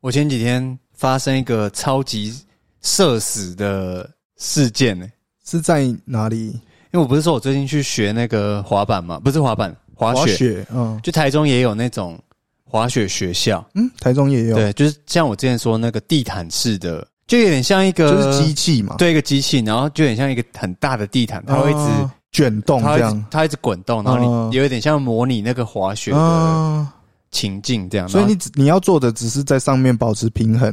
[0.00, 2.34] 我前几天发生一个超级
[2.80, 5.06] 社死的事件呢、
[5.44, 6.46] 是在哪里？
[6.92, 12.18] 因为我不是说我最近去学那个滑板嘛，不是滑板，滑雪，雪，嗯就台中也有那种
[12.64, 24.50] 滑雪学校，嗯，台中也有，，对，就是像我之前说那个地毯式的，就有点像一个就是机器嘛，对一个机器，然后就有点像一个很大的地毯，它会一直、啊卷动它会一直这样，它会一直滚动，然后嗯。
[24.52, 26.94] 你有一点像模拟那个滑雪的啊，
[27.30, 30.72] 情境这样，所以你只你要做的只是在上面保持平衡，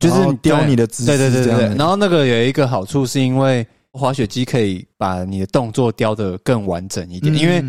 [0.00, 7.64] 就是然后雕你的姿势，对对对对然后那个有一个好处是因为滑雪机可以把你的动作雕的更完整一点，嗯因为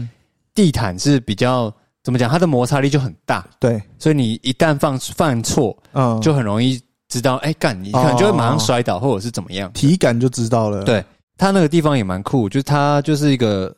[0.55, 1.73] 地毯是比较
[2.03, 9.71] 怎么讲，它的摩擦力就很大，对，所以你一旦犯犯错，嗯，就很容易知道，哎、干，你可能就会马上摔倒，或者是怎么样。
[9.73, 11.03] 体感就知道了，，对，
[11.37, 13.75] 它那个地方也蛮酷，就是它就是一个，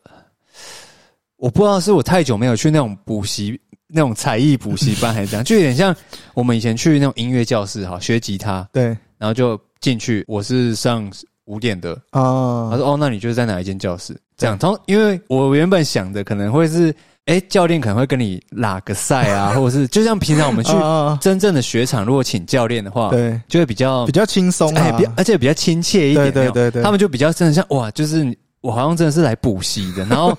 [1.38, 3.60] 我不知道是我太久没有去那种补习。
[3.88, 5.96] 那种才艺补习班还是这样，就有点像
[6.34, 8.86] 我们以前去那种音乐教室哈，学吉他，对
[9.18, 10.24] 然后就进去。
[10.28, 11.10] 我是上
[11.46, 16.94] 五点的，啊他，说：“哦，那你就是在哪一间教室？”这样，从因为我原本想的可能会是，
[17.26, 26.32] 哎，教练可能会跟你拉个赛啊，或者是就像平常我们去啊 真正的雪场，如果请教练的话，对，就会比较比较轻松哎，啊比，而且比较亲切一点。
[26.32, 30.38] 对对对对他们就比较真的像哇，就是我好像真的是来补习的，然后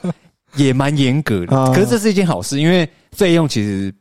[0.56, 1.56] 也蛮严格的。
[1.56, 2.86] 啊 可是这是一件好事，因为
[3.16, 3.92] 费用其实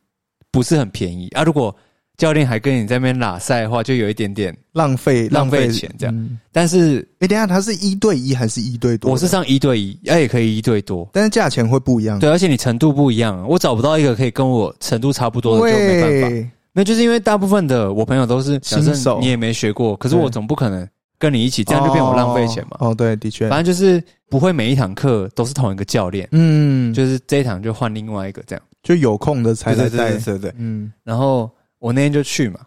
[0.52, 1.44] 不是很便宜啊。
[1.44, 1.76] 如果
[2.18, 4.56] 教练还跟你在那边拉赛的话，就有一点点。
[4.74, 9.10] 浪费浪费钱这样嗯但是哎，等一下他是一对一还是一对多？
[9.12, 11.10] 我是上一对一，哎，也可以一对多。
[11.14, 16.30] 但是价钱会不一样，对，而且你程度不一样，我找不到一个可以跟我程度差不多的，就没办法。
[16.30, 20.86] 对，那就是因为大部分的我朋友都是新手你也没学过，可是我总不可能
[21.18, 22.78] 跟你一起，这样就变我浪费钱嘛。
[22.80, 28.64] 哦，哦对，的确，反正就是不会每一堂课都是同一个教练，嗯，就就是这一堂就换另外一个这样。
[28.84, 30.54] 就有空的才来带，对对。
[30.58, 30.92] 嗯。
[31.04, 31.50] 然后
[31.80, 32.60] 我那天就去嘛，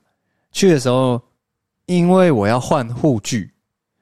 [0.50, 1.20] 去的时候
[1.86, 3.48] 因为我要换护具，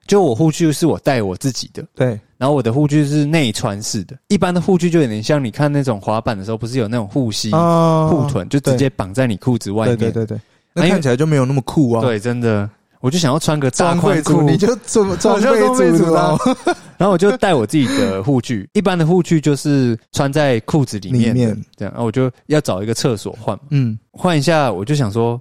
[0.07, 9.97] 就我护具是我带我自己的，对，然后我的护具是内穿式的，一般的护具就有点像你看那种滑板的时候，不是有那种护膝、啊护臀，就直接绑在你裤子外面。
[9.99, 10.41] 对对对对，
[10.73, 12.69] 那看起来就没有那么酷啊，，对，真的，
[13.07, 16.57] 我就想要穿个大装备宽裤，你就装装 备我就装备组组啊哦，
[16.99, 21.65] 然后我就带我自己的护具，一般的护具就是穿在裤子里面的，里面。
[21.77, 25.41] 这样，然后我就要找一个厕所换，嗯，换一下，我就想说，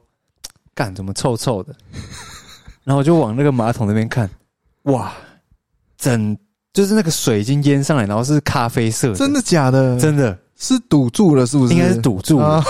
[0.75, 1.73] 干怎么臭臭的，
[2.85, 4.29] 然后我就往那个马桶那边看，
[4.83, 5.11] 哇，
[5.97, 6.37] 整
[6.71, 9.99] 就是那个水已经淹上来，然后是咖啡色的，真的假的？
[9.99, 10.37] 真的。
[10.57, 11.73] 是堵住了，是不是？
[11.73, 12.45] 应该是堵住了。
[12.45, 12.65] 啊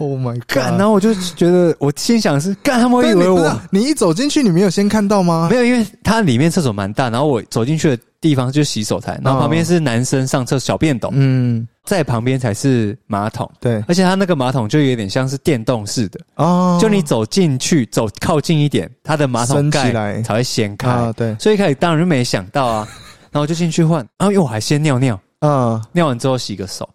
[0.00, 0.78] ！Oh my，god！
[0.78, 5.56] 然后我就觉得，我心想是干，他们以为我你你一走进去，你没有先看到吗没？
[5.56, 22.88] 有，因为它里面厕所蛮大，然后我走进去的地方就是洗手台，然后旁边是男生上厕小便斗，嗯，在旁边才是马桶，对，而且它那个马桶就有点像是电动式的，哦，就你走进去，走靠近一点，它的马桶盖才会掀开，啊，对，所以一开始当然就没想到啊，
[23.30, 26.88] 然后我就进去换，然后因为我还先尿尿，啊，尿完之后洗个手，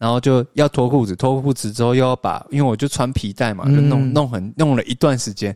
[0.00, 5.54] 然后就要脱裤子，脱裤子之后又要把，因为我就穿皮带嘛，就弄嗯弄很弄了一段时间，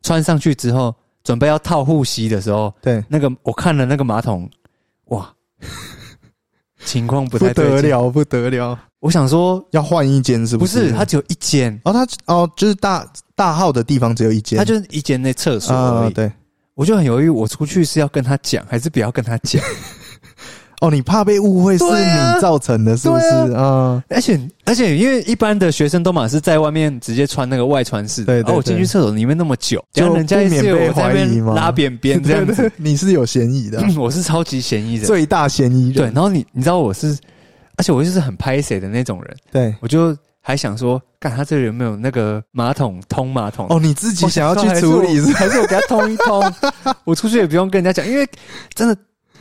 [0.00, 4.48] 穿上去之后，准备要套护膝的时候，对，那个我看了那个马桶，
[5.06, 5.28] 哇，
[6.84, 7.52] 情况不不太。
[7.52, 10.90] 得了，不得了，我想说，要换一间是不是？
[10.90, 16.06] 是，它只有一间，哦，它哦，就是大大号的地方只有一间，它就是一间那厕所而已。
[16.06, 16.32] 啊，对，
[16.74, 19.60] 我就很犹豫，我出去是要跟他讲，还是不要跟他讲？
[20.80, 24.02] 哦，你怕被误会是你造成的，是不是对啊？
[24.08, 35.04] 而且而且，因为一般的学生都嘛是在外面直接穿那个外穿式的，对对然后我进去厕所里面那么久，就然后人家也免是被怀疑吗拉扁边这样子， 你是有嫌疑的， 我是超级嫌疑人。
[35.04, 37.16] 最大嫌疑人对，然后你你知道我是，
[37.76, 39.74] 而且我就是很拍谁的那种人，对。
[39.80, 43.66] 我就还想说，看他这里有没有那个马桶通马桶？
[43.68, 45.30] 哦，你自己想要去处理是？
[45.34, 46.52] 还是我给他通一通？
[47.04, 48.26] 我出去也不用跟人家讲，因为
[48.74, 48.96] 真的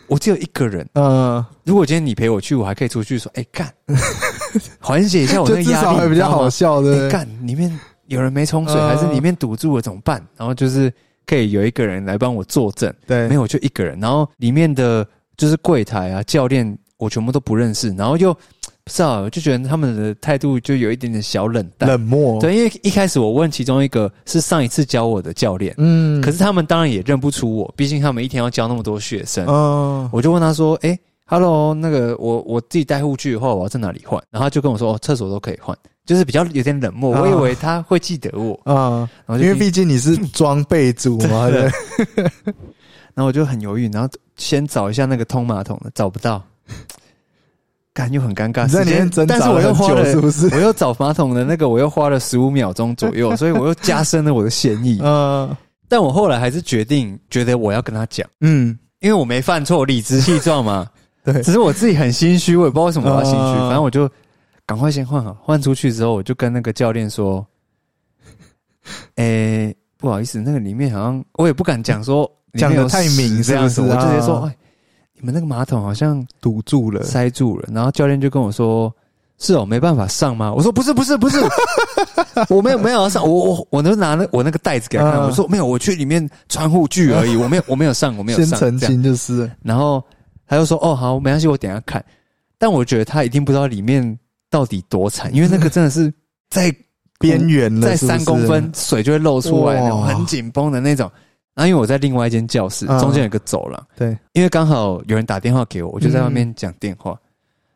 [0.09, 0.85] 我只有一个人。
[0.95, 3.71] 嗯，如果今天你陪我去，我还可以出去说，哎、干，
[4.81, 7.07] 缓解一下我那压力，少还比较好笑，对知道吗。
[7.07, 8.87] 哎、干，里面有人没冲水，嗯。
[8.87, 10.21] 还是里面堵住了怎么办？
[10.35, 10.91] 然后就是
[11.25, 15.07] 可以有一个人来帮我作证，对，没有就一个人，然后里面的
[15.37, 18.35] 就是柜台啊、教练，我全部都不认识，然后又
[18.89, 21.87] 不知道，我就觉得他们的态度就有一点点小冷淡。
[21.87, 29.45] 冷漠，，对，因为一开始我问其中一个是上一次教我的教练，嗯，可是他们当然也认不出我，毕竟他们一天要教那么多学生。
[29.47, 41.47] 嗯，我就问他说：“哎、h e l l o 那个我我自己带护具的话，我要在哪里换？”然后他就跟我说：“哦，厕所都可以换。”就是比较有点冷漠，啊我以为他会记得我，啊，然后就因为毕竟你是装备组嘛，
[43.13, 46.43] 然后我就很犹豫，然后先找一下那个通马桶的，找不到，
[47.93, 50.47] 干又很尴尬，时间，挣扎但是我又很久花了是不是？
[50.55, 54.99] 我又找马桶的那个，我又花了十五秒钟左右， 所以我又加深了我的嫌疑。
[55.03, 55.55] 嗯，
[55.87, 60.87] 但我后来还是决定，觉得我要跟他讲，嗯，因为我没犯错，理直气壮嘛。
[61.25, 63.37] 对，只是我自己很心虚，我也不知道为什么我要心虚。
[63.39, 64.09] 嗯反正我就
[64.65, 67.45] 赶快先换好，换出去之后，我就跟那个教练说
[69.15, 74.49] ：“诶、不好意思，那个里面好像我也不敢讲说讲的太明屎这样子，我就直接说：
[75.19, 78.93] 你们那个马桶好像堵住了，塞住了。”然后教练就跟我说
[79.37, 81.37] ：“是哦，没办法上吗？”我说：“不是，不是，不是，
[82.49, 90.03] 我没有没有要上，我我我就拿那我那个袋子给他看，嗯我说没有，我去里面穿护具而已， 我没有我没有上，我没有先上。”这样澄清就是，然后
[90.47, 92.03] 他就说：“哦，好，没关系，我等一下看。”
[92.57, 94.17] 但我觉得他一定不知道里面
[94.49, 96.13] 到底多惨，因为那个真的是
[96.49, 96.73] 在
[97.19, 101.09] 边缘了，在三公分，水就会漏出来，很紧绷的那种。
[101.55, 102.99] 然后因为我在另外一间教室，嗯。
[102.99, 107.11] 中间有个走廊，对，因为刚好有人打电话给我，我就在外面讲电话，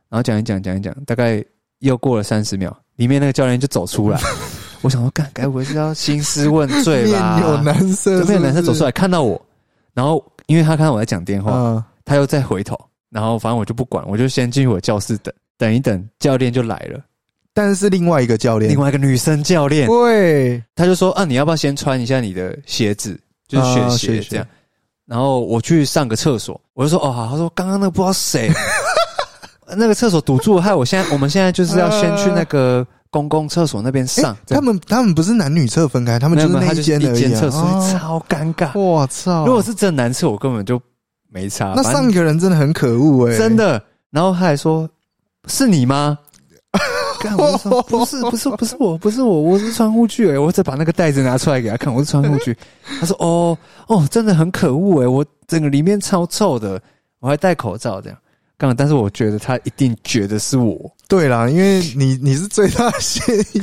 [0.09, 1.43] 然后讲一讲讲一讲，大概
[1.79, 4.19] 又过了三十秒，里面那个教练就走出来，
[4.81, 7.37] 我想说，干，该不会是要兴师问罪吧？
[7.37, 9.41] 面有男生，就面有男生走出来，看到我，
[9.93, 12.79] 然后因为他看到我在讲电话，嗯，他又再回头，
[13.09, 16.99] 然后反正我就不管，我就先进去我教室等，等一等，教练就来了，
[17.53, 18.71] 但是是另外一个教练。
[18.71, 23.19] 另，外一个女生教练，对，他就说啊，你要不要先穿一下你的鞋子，
[23.53, 24.47] 就是雪啊雪鞋鞋这样。
[25.05, 28.49] 然后我去上个厕所，我就说哦好，他说刚刚那个不知道谁，
[29.77, 38.77] 那个厕所堵住了，害我现在我们现在就是要先去那个公共厕所那边上，他们他们不是男女厕分开，他们就是那间一间厕所，哦超尴尬。
[38.79, 39.45] 我操！
[39.45, 40.81] 如果是真的男厕，我根本就
[41.29, 41.73] 没差。
[41.75, 43.83] 那上一个人真的很可恶哎，真的。
[44.09, 44.89] 然后他还说
[45.49, 46.17] ：“是你吗？”
[47.23, 52.55] 干我就说：“不是，不是，不是我，不是我，我是穿护具诶、我再把那个袋子拿出来给他看，我是穿护具。”
[52.99, 56.81] 他说：“哦，哦，真的很可恶诶、我整个里面超臭的，
[57.19, 58.17] 我还戴口罩这样。”
[58.55, 60.77] 刚，但是我觉得他一定觉得是我，
[61.07, 63.61] 对啦，因为你你是最大嫌疑，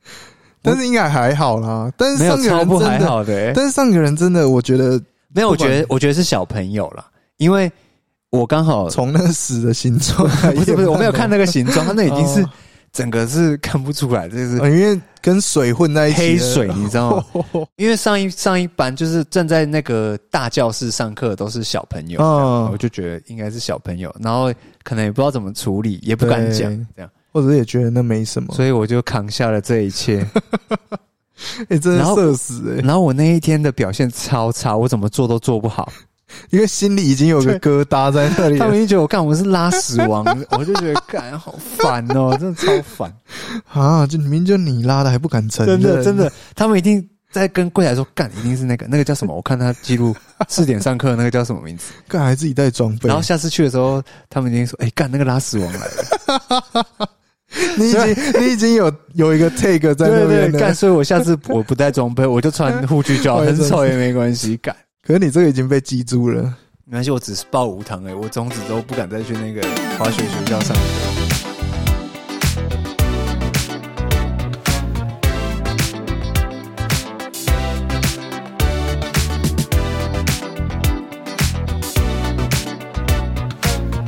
[0.60, 1.90] 但是应该还好啦。
[1.96, 3.52] 但是上个人不还人真的，好的、欸。
[3.54, 7.06] 但是上个人真的，我觉得没有，我觉得我觉得是小朋友啦，
[7.36, 7.70] 因为
[8.30, 12.50] 我刚好从那个死的形状，不是不是，我没有看那个形状，他那已经是哦
[12.94, 17.42] 整个是看不出来，这是呃因为跟水混在一起，黑水，你知道吗？
[17.76, 24.52] 因为上一上一班就是正在那个大教室上课都是小朋友，嗯我就觉得应该是小朋友，然后
[24.84, 30.24] 可能也不知道怎么处理，也不敢讲这样，或者也觉得那没什么，所以我就扛下了这一切。
[31.68, 35.92] 哎， 真的社死哎，然后我那一天的表现超差，我怎么做都做不好。
[36.50, 43.12] 因为心里已经有个疙瘩在那里他们一觉得我干我是拉屎王，我就觉得干好烦哦，真的超烦，
[43.72, 44.06] 啊！
[44.06, 47.06] 就明明就你拉的，还不敢承认，真的真的，他们一定。
[47.34, 49.34] 在跟柜台说干，一定是那个那个叫什么？
[49.34, 50.14] 我看他记录
[50.48, 51.86] 四点上课那个叫什么名字？
[52.06, 57.08] 干还自己带装备然后，下次去的时候，他们已经说：“哎、干那个拉屎王来了。
[57.76, 58.00] 你已经
[58.40, 64.56] 你已经有有一个 take 在那对对，边了干，，所以我下次我不带装备，我就穿护具就好， 很丑也没关系。
[64.58, 64.72] 干，
[65.06, 66.42] 可是你这个已经被记住了。
[66.86, 69.60] 没关系，我只是报无糖哎，我从此都不敢再去那个
[69.98, 70.82] 滑雪学校上课。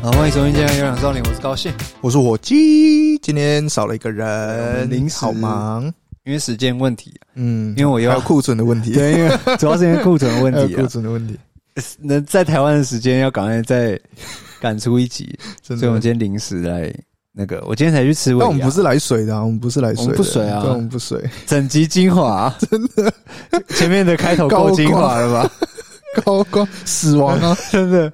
[0.03, 1.75] 好，欢迎收听《健康有氧少年》，我是高兴。
[2.01, 4.27] 我是火鸡，今天少了一个人，
[4.79, 5.93] 们临时好忙，
[6.27, 10.85] 因为时间问题，嗯，因为我要库存的问题， 对，因为主要是因为库存的问题啊。
[10.91, 11.39] 存的问题，
[12.01, 13.99] 能在台湾的时间要赶快再
[14.61, 16.93] 赶出一集， 所以我们今天临时来
[17.33, 23.13] 那个，我今天才去吃但我们不是来水的啊，我们不是来水的，我们不水啊，我们不水，整集精华，真的，
[23.77, 25.51] 前面的开头够精华了吧？
[26.25, 26.67] 高光。
[26.85, 28.13] 死亡啊，真的。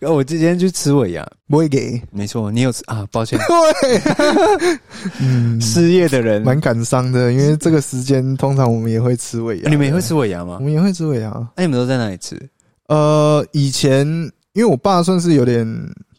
[0.00, 3.06] 然后我今天去吃尾牙，不会给，没错，你有吃啊？
[3.10, 3.38] 抱歉，
[3.80, 4.78] 对，
[5.20, 10.56] 嗯，失业的人，蛮感伤的，因为这个时间通常我们也会吃尾牙，你们也会吃尾牙吗？
[10.60, 10.64] 我？
[10.64, 11.30] 们也会吃尾牙。
[11.56, 12.40] 那你们都在哪里吃？
[12.86, 14.06] 呃，以前
[14.52, 15.66] 因为我爸算是有点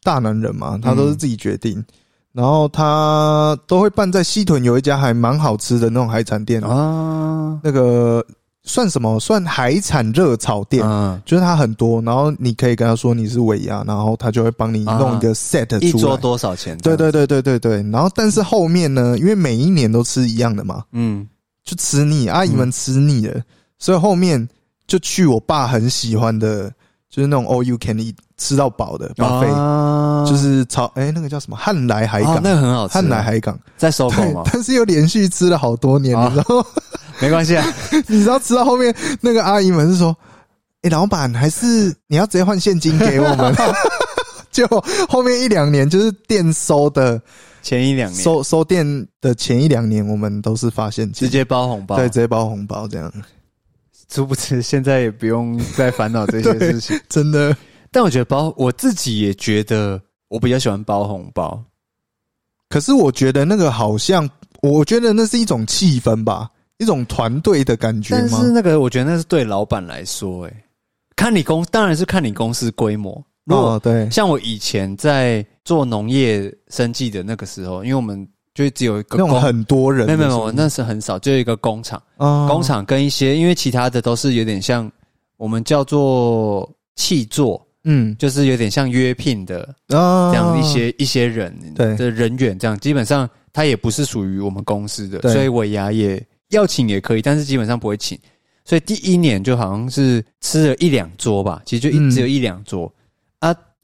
[0.03, 1.83] 大男人嘛，他都是自己决定，
[2.31, 8.23] 然后他都会办在西屯有一家还蛮好吃的那种海产店，啊，那个
[8.69, 9.19] 算什么？
[9.19, 10.85] 算海产热炒店。
[10.85, 15.81] 嗯，就是它很多，然后你可以跟他说你是尾牙，然后他就会帮你弄一个 set 出来。
[15.81, 16.77] 一桌多少钱？
[16.77, 17.81] 对，对对对对对。
[17.91, 21.27] 然后但是后面呢，因为每一年都吃一样的嘛，嗯，
[21.63, 23.41] 就吃腻，阿姨们吃腻了，
[23.79, 24.47] 所以后面
[24.85, 26.71] 就去我爸很喜欢的，
[27.09, 31.57] 就是那种 all you can eat 吃到饱的 buffet，、啊就是炒哎、那个叫什么？
[31.57, 34.43] 汉来海港，哦那个很好吃，汉来海港，在搜狗对吗，？
[34.53, 36.27] 但是又连续吃了好多年，啊。
[36.31, 36.65] 你知道吗？
[37.21, 37.65] 没关系啊，
[38.07, 40.15] 你知道吃到后面那个阿姨们是说，
[40.83, 43.53] 哎、老板还是你要直接换现金给我们，
[44.51, 44.65] 就
[45.09, 47.21] 后面一两年就是店收的
[47.61, 48.23] 前一两年。
[48.23, 48.85] 收收店
[49.19, 51.27] 的前一两年，我们都是发现金。
[51.27, 53.11] 直接包红包，对，直接包红包这样，
[54.11, 56.99] 殊不知现在也不用再烦恼这些 事情。
[57.09, 57.55] 真的
[57.91, 61.63] 但我觉得包我自己也觉得我比较喜欢包红包，
[62.69, 64.29] 可是我觉得那个好像，
[64.61, 68.51] 我觉得那是一种气氛吧，一种团队的感觉吗但是？
[68.51, 70.63] 那个我觉得那是对老板来说、欸，
[71.15, 73.13] 看你公当然是看你公司规模。
[73.45, 78.27] 如果哦，对，像我以前在做农业生计的那个时候，因为我们
[78.59, 82.45] 就只有一个那种工，很多人没有没有，那是很少，就一个工厂，啊。
[82.49, 84.91] 工厂跟一些因为其他的都是有点像
[85.37, 88.13] 我们叫做契作，嗯。
[88.19, 89.61] 就是有点像约聘的
[89.95, 90.29] 啊。
[90.29, 91.95] 这样一些一些人对。
[91.95, 98.19] 的人员，这样基本上他也不是属于我们公司的，所以尾牙也要请也可以，但是基本上不会请。
[98.65, 102.11] 所以第一年就好像是吃了一两桌吧，其实就一、嗯。
[102.11, 102.85] 只有一两桌。
[102.85, 102.91] 啊。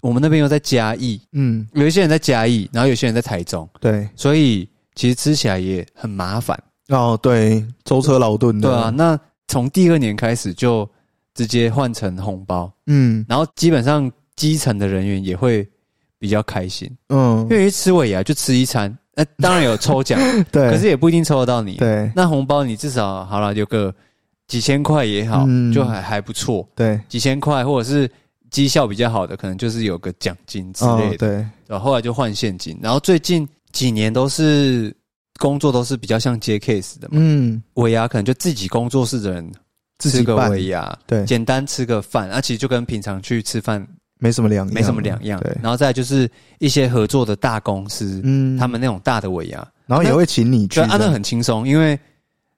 [0.06, 1.68] 我们那边又在嘉义，嗯。
[1.74, 4.08] 有一些人在嘉义，然后有些人在台中，对。
[4.16, 6.62] 所以其实吃起来也很麻烦。
[6.90, 8.70] 哦对，舟车劳顿的。
[8.70, 10.88] 对啊，，那从第二年开始就
[11.34, 13.26] 直接换成红包，嗯。
[13.28, 15.68] 然后基本上基层的人员也会
[16.20, 16.88] 比较开心。
[17.10, 17.40] 嗯。
[17.50, 20.20] 因，为吃尾牙就吃一餐，那、当然有抽奖，
[20.52, 21.78] 对，可是也不一定抽得到你。
[21.78, 22.12] 对。
[22.16, 23.92] 那红包你至少好了有个
[24.48, 25.74] 几千块也好，嗯。
[25.74, 26.70] 就还还不错。
[26.76, 27.02] 对。
[27.10, 28.08] 几千块或者是
[28.52, 31.18] 绩效比较好的，可能就是有个奖金之哦类的。
[31.18, 31.30] 对，
[31.68, 34.96] 然后后来就换现金，然后最近几年都是
[35.40, 37.16] 工作都是比较像接 case 的嘛。
[37.20, 39.52] 嗯，尾牙可能就自己工作室的人
[40.00, 43.86] 吃个尾牙，对，简单吃个饭，啊，其实就跟平常去吃饭
[44.20, 45.40] 没什么两样，没什么两样。
[45.42, 52.00] 对，然后再来就是一些合作的大公司，嗯他们那种大的尾牙，然后也会请你去对，啊，那，很轻松，因为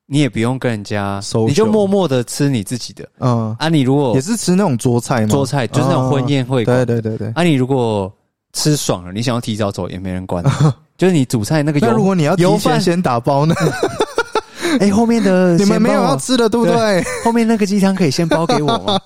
[0.09, 3.67] 你也不用跟人家你就默默的吃你自己的嗯，啊。
[3.69, 5.27] 你如果也是吃那种桌菜吗？
[5.27, 7.31] 桌菜就是那种婚宴会馆对对对对。
[7.35, 8.11] 啊，你如果
[8.53, 10.43] 吃爽了，你想要提早走也没人管，
[10.97, 13.53] 就是你煮菜那个那如油，果你要提油饭前先打包呢？
[14.79, 17.03] 哎，后面的 你们没有要吃的，对不对？
[17.23, 18.99] 后面那个鸡汤可以先包给我吗？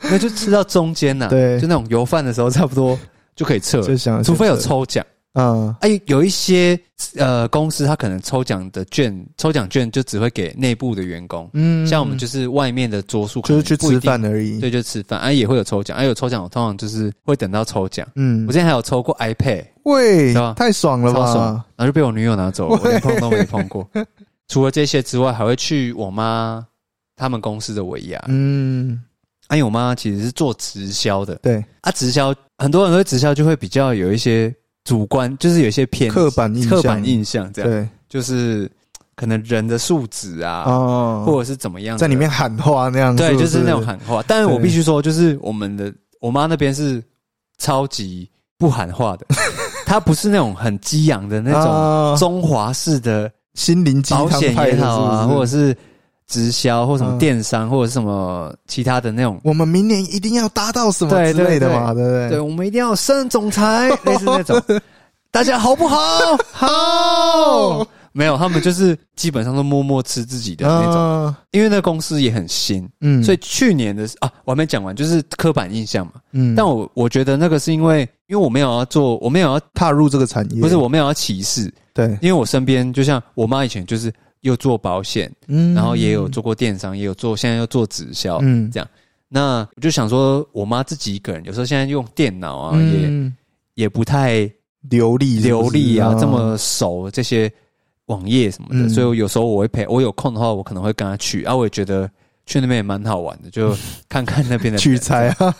[0.00, 2.98] 那就吃到中间呐，对就那种油饭的时候差不多
[3.36, 5.04] 就可以撤了，就想，除非有，抽奖。
[5.34, 5.74] 嗯。
[5.80, 6.78] 哎，有一些
[7.16, 14.58] 呃公司，它可能抽奖的券，抽奖券就只会给内部的员工，嗯像我们就是外面的桌数，就是去吃饭而已。
[14.58, 18.06] 对，就吃饭，啊也会有抽奖，啊有抽奖，我通常就是会等到抽奖。
[18.16, 18.46] 嗯。
[18.46, 21.54] 我，之前还有抽过 iPad，喂对，太爽了超爽。
[21.56, 21.64] 吧？
[21.76, 23.88] 然后就被我女友拿走了，我连碰都没碰过。
[24.48, 26.64] 除了这些之外，还会去我妈
[27.16, 29.02] 他们公司的尾牙，嗯，
[29.48, 37.70] 啊因为我妈其实是做直销的，对，啊直销很多人对直销就会比较有一些主观，就是有一些偏刻板印象，刻板印象，这样。
[37.70, 37.88] 对。
[38.06, 38.70] 就是
[39.16, 44.22] 可能人的素质啊，哦，或者是怎么样在里面喊话那样，对，就是那种喊话。
[44.28, 47.02] 但是我必须说，就是我们的我妈那边是
[47.58, 49.26] 超级不喊话的，
[49.84, 55.76] 她不是那种很激昂的那种种中华式的心灵鸡汤派的，也好啊，或者是
[56.26, 59.40] 直销或什么嗯电商，或者什么其他的那种。
[59.44, 62.28] 我们明年一定要达到什么之类的嘛，对不对？
[62.30, 64.60] 对，我们一定要升总裁， 类似那种。
[65.30, 65.98] 大家好不 好？
[66.52, 67.86] 好。
[68.16, 76.12] 没有，他们就是基本上都默默吃自己的那种，种，因为那公司也很新，嗯所以去年的啊，我还没讲完，就是刻板印象嘛。
[76.30, 84.12] 嗯，但我我觉得那个是因为，因为我没有要做，我没有要，踏入这个产业，不是我没有要歧视，对，因为我身边就像我妈以前就是
[84.44, 85.74] 又做保险，嗯。
[85.74, 88.38] 然后也有做过电商，也有做，现在又做直销。
[88.42, 88.70] 嗯。
[88.70, 88.88] 这样。
[89.28, 93.34] 那我就想说，我妈自己一个人，有时候现在用电脑啊，也嗯。
[93.74, 94.48] 也不太
[94.88, 96.18] 流利流利啊，嗯。
[96.18, 97.52] 这么熟这些
[98.06, 98.88] 网页什么的，嗯。
[98.88, 102.08] 所以我有时候我会陪，我有空的话，我可能会跟她去啊，我也觉得
[102.46, 103.76] 去那边也蛮好玩的，就
[104.08, 105.54] 看看那边的取人材啊，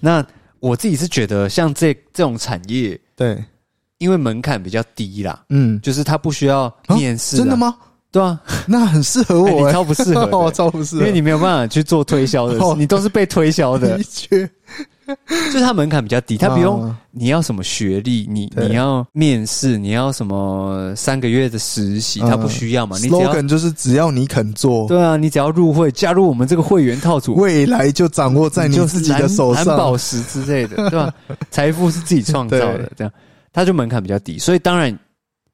[0.00, 0.24] 那
[0.60, 3.44] 我自己是觉得，像这这种产业，对，
[3.98, 7.56] 因为门槛比较低啦，嗯，就是他不需要面试、真的？
[7.56, 7.74] 吗？
[8.10, 10.30] 对啊，那很适合我 欸，超不适合的。
[10.34, 13.98] 哦，超不适合，因为你没有办法去做推销的你都是被推销的。
[13.98, 14.48] 的，确，
[15.06, 16.98] 就是它门槛比较低，它不用啊。
[17.10, 29.66] 你要什么学历，你你要面试，你要什么三个月的实习，嗯它不需要嘛，你只要 slogan 就是只要你肯做，对啊，你只要入会加入我们这个会员套组，未来就掌握在你自己的手上。
[29.66, 31.12] 蓝宝石之类的，对吧？
[31.50, 33.12] 财富是自己创造的对，这样
[33.58, 34.96] 它就门槛比较低，所以当然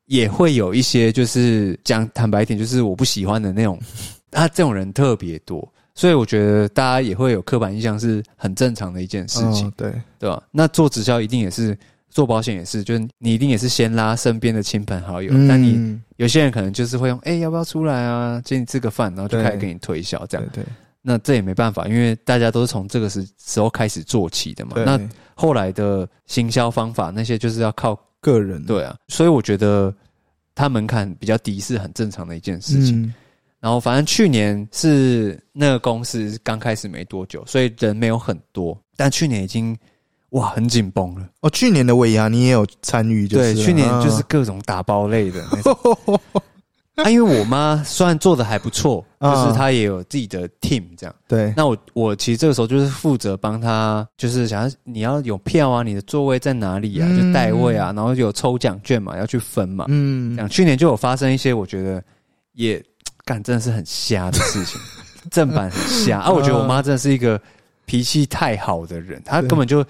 [0.06, 3.78] 也会有一些就是讲坦白一点，就是我不喜欢的那种，
[4.30, 10.42] 他这种人特别多，所以我觉得大家也会有刻板印象是很正常的一件事情，嗯对，对吧？
[10.50, 11.76] 那做直销一定也是。
[12.10, 18.40] 做保险也是，就是你一定也是先拉身边的亲朋好友，但你嗯有些人可能就是会用，哎、要不要出来啊？
[18.44, 20.46] 请你吃个饭，然后就开始给你推销这样。
[20.52, 20.66] 对对，
[21.02, 24.74] 那这也没办法，因为大家都是从这个时时候开始做起的嘛。
[24.76, 24.96] 那
[25.34, 29.94] 后来的行销方法那些就是要靠个人对啊，所以我觉得
[30.54, 33.02] 它门槛比较低是很正常的一件事情。
[33.02, 33.14] 嗯
[33.64, 39.74] 然后反正去年是那个公司刚开始没多久，所以人没有很多，但去年已经
[40.32, 41.26] 哇很紧绷了。
[41.40, 45.42] 哦，去年的尾牙你也有参与，就是对，去年就是啊各种打包类的。
[47.02, 51.14] 啊，因为我妈虽然做的还不错， 就啊是她也有自己的 team 这样。
[51.26, 59.86] 对，那我我其实这个时候就是负责帮她，就是想要你要有票啊，你的座位在哪里啊，嗯就代位啊，然后有抽奖券嘛，要去分嘛。
[59.88, 62.02] 嗯像，去年就有发生一些我觉得
[62.52, 62.82] 也
[63.24, 64.80] 干真的是很瞎的事情，
[65.32, 66.30] 正版很瞎啊！
[66.30, 67.40] 我觉得我妈真的是一个
[67.86, 69.84] 脾气太好的人，她根本就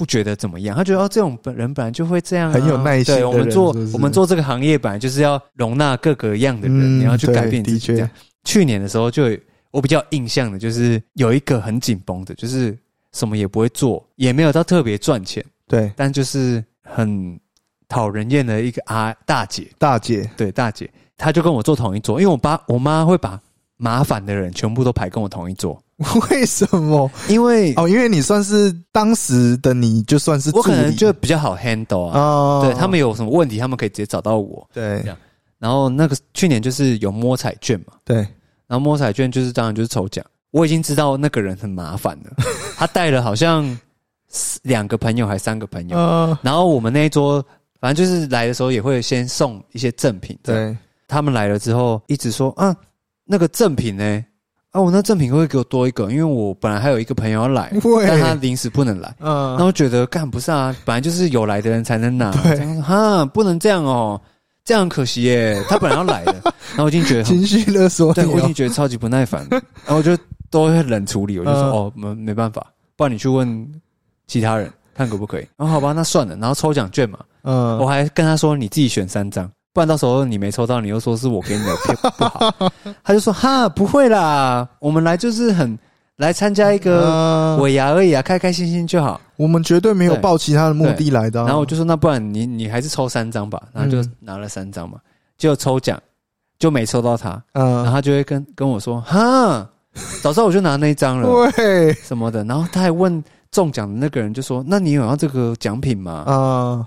[0.00, 7.78] 不觉得怎么样，他觉得哦这种本人本来就会这样、啊，很有耐心的对我们做我们做这个行业本来就是要容纳各个样的人，嗯你要去改变自己。
[7.78, 7.92] 的确。
[7.96, 8.10] 这样。
[8.44, 9.24] 去年的时候就
[9.70, 12.74] 我比较印象的就是有一个很紧绷的，就是
[13.12, 17.38] 什么也不会做，也没有到特别赚钱，对，但就是很
[17.86, 19.68] 讨人厌的一个啊大姐。
[19.76, 23.38] 大姐，对，大姐，她就跟我坐同一桌，因为我爸我妈会把
[23.76, 25.78] 麻烦的人全部都排跟我同一桌，
[26.30, 27.10] 为什么？
[27.28, 32.18] 因为哦，因为你算是当时的你，就算是我可能就比较好 handle 啊。
[32.18, 34.66] 哦，对他们有什么问题，他们可以直接找到我。
[34.72, 35.16] 对这样
[35.58, 38.16] 然后那个去年就是有摸彩券嘛，对，
[38.66, 40.24] 然后摸彩券就是当然就是抽奖。
[40.52, 42.30] 我已经知道那个人很麻烦了，
[42.76, 43.78] 他带了好像
[44.28, 47.44] 四两个朋友还三个朋友，呃，然后我们那一桌
[47.78, 50.74] 反正就是来的时候也会先送一些赠品，对，
[51.06, 52.74] 他们来了之后，一直说啊，
[53.26, 54.24] 那个赠品呢？
[54.72, 57.72] 啊，我那赠品会不会给我多一个，因为我本来还有一个朋友要来，
[58.06, 59.12] 但他临时不能来。
[59.18, 64.20] 嗯那我觉得干不是啊，本来就是有来的人才能拿，对哈，不能这样哦，
[64.64, 65.60] 这样可惜耶。
[65.68, 66.34] 他本来要来的，
[66.76, 70.16] 然后我已经觉得很，情绪勒索对我已经觉得超级不耐烦， 然后我就
[70.50, 72.64] 都会冷处理，我就说、嗯哦，没没办法，
[72.96, 73.68] 不然你去问
[74.28, 75.46] 其他人看可不可以。
[75.56, 82.54] 然后好吧，那算了，然后抽奖券嘛，嗯，我还跟他说你自己选三张，不然到时候你没抽到，你又说是我给你的票不好。
[83.04, 85.78] 他就说哈不会啦，我们来就是很
[86.16, 89.20] 来参加一个呃尾牙而已啊，开开心心就好。
[89.36, 91.46] 我们绝对没有对抱其他的目的来的啊。
[91.46, 94.98] 然后我就说那不然你你还是抽三张吧，然后就嗯拿了三张嘛，
[95.38, 95.98] 结果抽奖
[96.58, 99.66] 就没抽到他，嗯然后嗯，他就会跟跟我说哈，
[100.20, 106.24] 早知道我就拿那一张了对什么的，然后他还问中奖的那个人就说那你有要这个奖品吗？
[106.26, 106.86] 啊，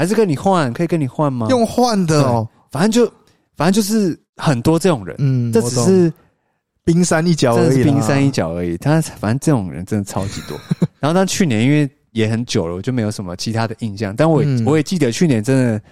[0.00, 0.72] 还是跟你换？
[0.72, 1.46] 可以跟你换吗？
[1.50, 3.12] 用换的哦，反正就
[3.54, 6.10] 反正就是很多这种人，嗯，这只是
[6.84, 8.78] 冰山一角而已冰山一角而已。
[8.78, 10.58] 他反正这种人真的超级多。
[11.00, 15.82] 然后他去年因为也很久了，我就没有什么其他的印象，但我、嗯我也记得去年真的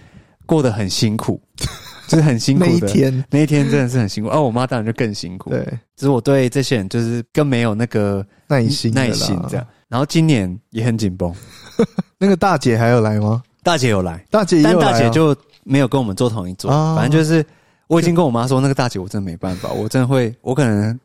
[0.47, 1.39] 过得很辛苦，
[2.09, 2.91] 就是很辛苦的那一。
[2.91, 5.63] 天，那一天真的是很辛苦，哦，我妈当然就更辛苦。，对，
[5.95, 9.67] 只是我对这些人就是更没有那个耐心耐心这样。。
[9.87, 11.31] 然后今年也很紧绷，
[12.17, 13.43] 那个大姐还有来吗？
[13.69, 16.71] 大姐有来，大姐也但有来啊大姐就没有跟我们坐同一桌。
[16.71, 17.45] 哦反正就是
[17.85, 20.99] 我已经跟我妈说，那个大姐我真的没办法， 我真的会，我可能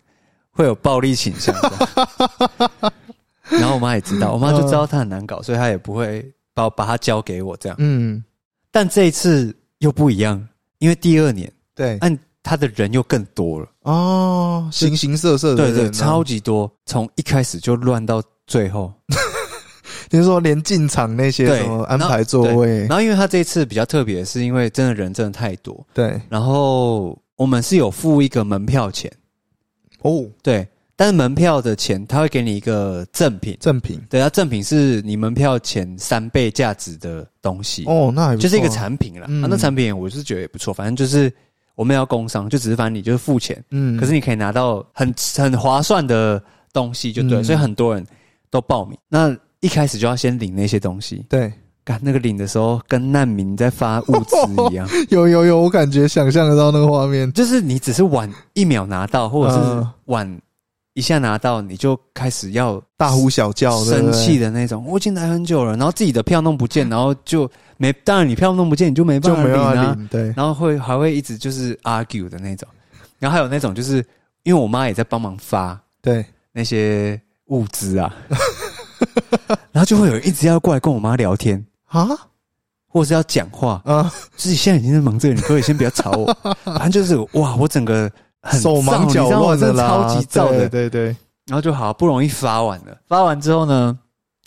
[0.50, 1.54] 会有暴力倾向。
[3.50, 6.24] 然后我妈也知道，我妈就知道她很难搞，所以她也不会
[6.54, 7.76] 把把她交给我这样。
[7.78, 8.24] 嗯，
[8.70, 10.42] 但这一次又不一样，
[10.78, 18.90] 因为第二年对，按她的人又更多了，哦，形形色色的对对，超级多，从一开始就乱到最后。
[20.10, 22.80] 你是说连进场那些对什么安排座位？
[22.86, 29.10] 然，后因为他这一次比较特别，是因为真的人真的太多，对，然后我们是有付一个门票钱。
[30.02, 38.42] 哦，对，但是门票的钱他会给你一个赠品，赠品，对，它赠品是你门票钱三倍价值的东西，哦，那还不错啊。
[38.42, 39.24] 就是一个产品啦。
[39.30, 39.42] 嗯。
[39.42, 41.32] 啊那产品我是觉得也不错，反正就是
[41.74, 46.40] 我们要工商，就只是反正你就是付钱，嗯，可是你可以拿到很很划算的
[46.70, 47.44] 东西，就对，嗯。
[47.44, 48.06] 所以很多人
[48.50, 48.98] 都报名。
[49.08, 49.34] 那
[49.64, 51.50] 一开始就要先领那些东西，对，
[51.82, 54.36] 干那个领的时候跟难民在发物资
[54.70, 59.90] 一样， 有有有，我感觉想象得到那个画面，就是你只是晚一秒拿到，或者是嗯。
[60.06, 60.40] 晚
[60.92, 64.84] 一下拿到，你就开始要大呼小叫，生气的那种。
[64.86, 69.74] 我已经来很久了，然后自己的票弄不见， 然后就没，当然你票弄不见，你就没办法领啊。
[69.74, 72.68] 办法领，对，然后会还会一直就是 argue 的那种，
[73.18, 74.04] 然后还有那种就是
[74.42, 78.14] 因为我妈也在帮忙发对，那些物资啊，
[79.72, 82.08] 然后就会有人一直要过来跟我妈聊天，啊？
[82.88, 86.36] 或者是要讲话，啊，自己现在已经在忙这个，你可以先不要吵我？
[86.64, 88.08] 反正就是哇，我整个
[88.40, 90.68] 很手忙脚乱的啦，超级燥的。
[90.68, 91.06] 对对对，
[91.46, 93.98] 然后就好不容易发完了，发完之后呢，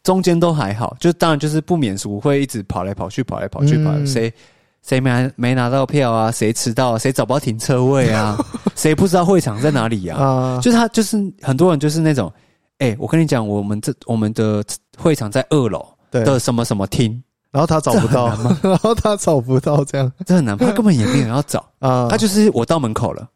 [0.02, 4.34] 中间都还好，就当然就是不免俗会一直跑来跑去，跑来跑去，嗯跑来谁
[4.82, 8.38] 谁没没拿到票啊，谁迟到啊，谁找不到停车位啊，
[8.78, 12.32] 谁不知道会场在哪里呀、啊，就是他，就是很多人就是那种，
[12.80, 14.64] 哎、我跟你讲，我们这我们的
[14.98, 18.28] 会场在二楼对，的什么什么厅，然后他找不到
[18.62, 23.28] 然后他找不到这样这很难，他根本也没有人要找，啊，他就是我到门口了，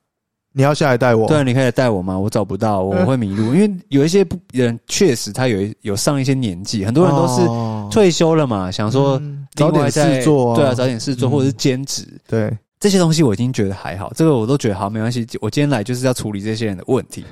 [0.53, 2.17] 你要下来带我，对，你可以来带我吗？
[2.17, 7.47] 我找不到，我会迷路，因为有一些不人确实他有有上一些年纪，很多人都是是
[7.89, 12.07] 退休了嘛，想说嗯找点事做，对啊，找点事做，嗯或者是兼职。
[12.27, 15.27] 对，这些东西我已经觉得还好，这个我都觉得好没关系。
[15.41, 17.25] 我今天来就是要处理这些人的问题，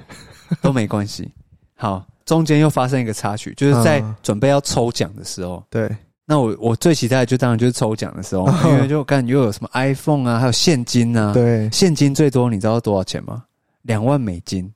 [0.62, 1.32] 都没关系。
[1.80, 4.13] 好，中间又发生一个插曲，就是在嗯。
[4.22, 5.89] 准备要抽奖的时候，对，
[6.26, 13.44] 那我我最期待的就当然就是抽奖的时候， 因为就看又有什么 iPhone 啊，还有现金啊，对，现金最多你知道多少钱吗？
[13.84, 14.70] 两万美金，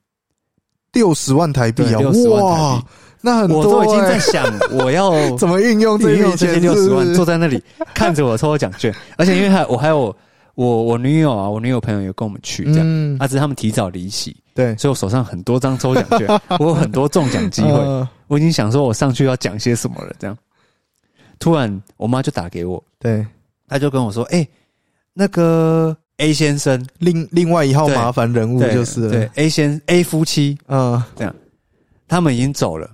[0.94, 2.84] 六十万台币，啊，哇，，
[3.20, 4.08] 那很多我都已经欸。
[4.08, 7.62] 在想我要 怎么运用这运用笔钱，这些六十万，坐在那里
[7.94, 10.16] 看着我抽奖券， 而且因为还我还有
[10.56, 12.82] 我我女友啊，我女友朋友也跟我们去这样。
[12.84, 16.28] 嗯，啊，只是他们提早离席，对，所以我手上很多张抽奖券，
[16.60, 17.72] 我有很多中奖机会。
[17.72, 18.08] 嗯。
[18.28, 20.36] 我已经想说我上去要讲些什么了，这样。
[21.40, 23.26] 突然我妈就打给我，对，
[23.68, 24.48] 她就跟我说：“哎、
[25.14, 29.10] 那个 A 先生，另另外一号麻烦人物对就是了。
[29.12, 31.36] 对 A 先 A 夫妻，嗯，这样。
[32.08, 32.90] 他们已经走了。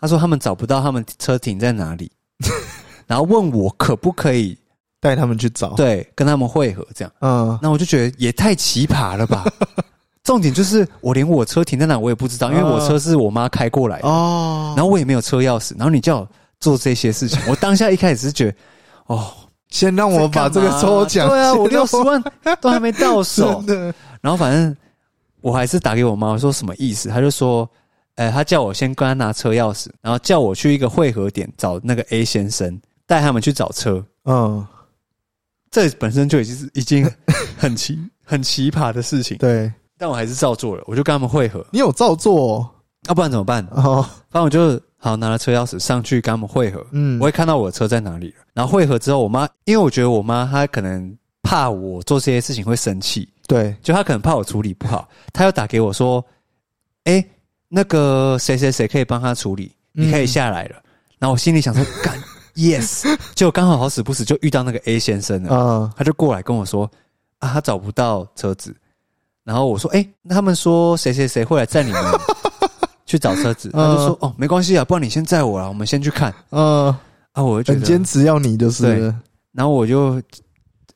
[0.00, 2.10] 他说他们找不到他们车停在哪里，
[3.06, 4.56] 然后问我可不可以
[5.00, 7.12] 带他们去找，，对跟他们会合，这样。
[7.20, 9.44] 嗯，那我就觉得也太奇葩了吧。
[10.22, 14.08] 重点就是我连我车停在哪我也不知道，因为我车是我妈开过来的。
[14.08, 16.28] 哦，然后我也没有车钥匙，然后你叫我
[16.60, 18.56] 做这些事情， 我当下一开始是觉得，
[19.06, 19.32] 哦，
[19.70, 22.22] 先让我把这个抽奖，对啊，我六十万
[22.60, 23.64] 都还没到手。
[24.20, 24.76] 然后反正
[25.40, 27.08] 我还是打给我妈，我说什么意思？
[27.08, 27.68] 她就说，
[28.16, 34.04] 呃，她叫我先跟她拿车钥匙，然后叫我去一个汇合点找那个 A 先生，带他们去找车。
[34.26, 34.66] 嗯，
[35.70, 37.10] 这本身就已经是已经
[37.56, 42.70] 很奇很奇葩的事情，对但我还是照做了，我就跟他们汇合，你有照做哦？
[43.06, 43.62] 要、不然怎么办？
[43.70, 48.36] 哦，反正我就好拿了车钥匙上去跟他们汇合，嗯，我会看到我的车在哪里了。
[48.54, 56.24] 然后汇合之后，我妈因为我觉得我妈她可能怕我做这些事情会生气，对，就她可能怕我处理不好，她又打给我说
[57.04, 57.22] ：“哎、
[57.68, 60.76] 那个谁谁谁可以帮她处理，你可以下来了。
[61.18, 62.18] 然后我心里想说：“干
[62.54, 66.90] ，yes！” 结果刚好好死不死就遇到那个 A 先生了，嗯，他就过来跟我说
[67.40, 68.74] ：“啊，他找不到车子。”
[69.44, 72.02] 然后我说：“哎、那他们说谁谁谁会来载你们？
[73.06, 76.86] 去找车子？”他就说：“哦，没关系啊，不然你先载我啊，我们先去看。”嗯，
[77.32, 79.16] 啊，我就觉得很坚持要你就是了，
[79.52, 80.22] 然后我就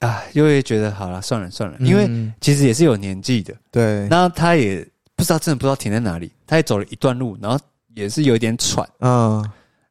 [0.01, 7.59] 啊，又会觉得好了，算了算了，因为嗯其实也是有年纪的，对，那他也不知道，真的不知道停在哪里，他也走了一段路，然后
[7.95, 9.45] 也是有一点喘，嗯，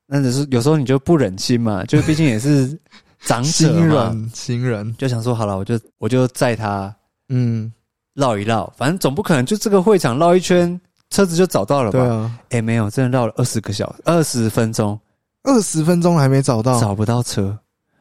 [0.05, 2.79] 那只是有时候你就不忍心嘛，就毕竟也是
[3.25, 6.93] 长者新嘛，人，新人，就想说好了，我就我就载他。
[7.29, 7.71] 嗯，
[8.13, 11.99] 绕一绕，反正总不可能就这个会场绕一圈，车子就找到了吧？
[11.99, 14.99] 对啊，哎、没有，真的绕了二十个小时，二十分钟。
[15.43, 17.57] 二十分钟还没找到，找不到车，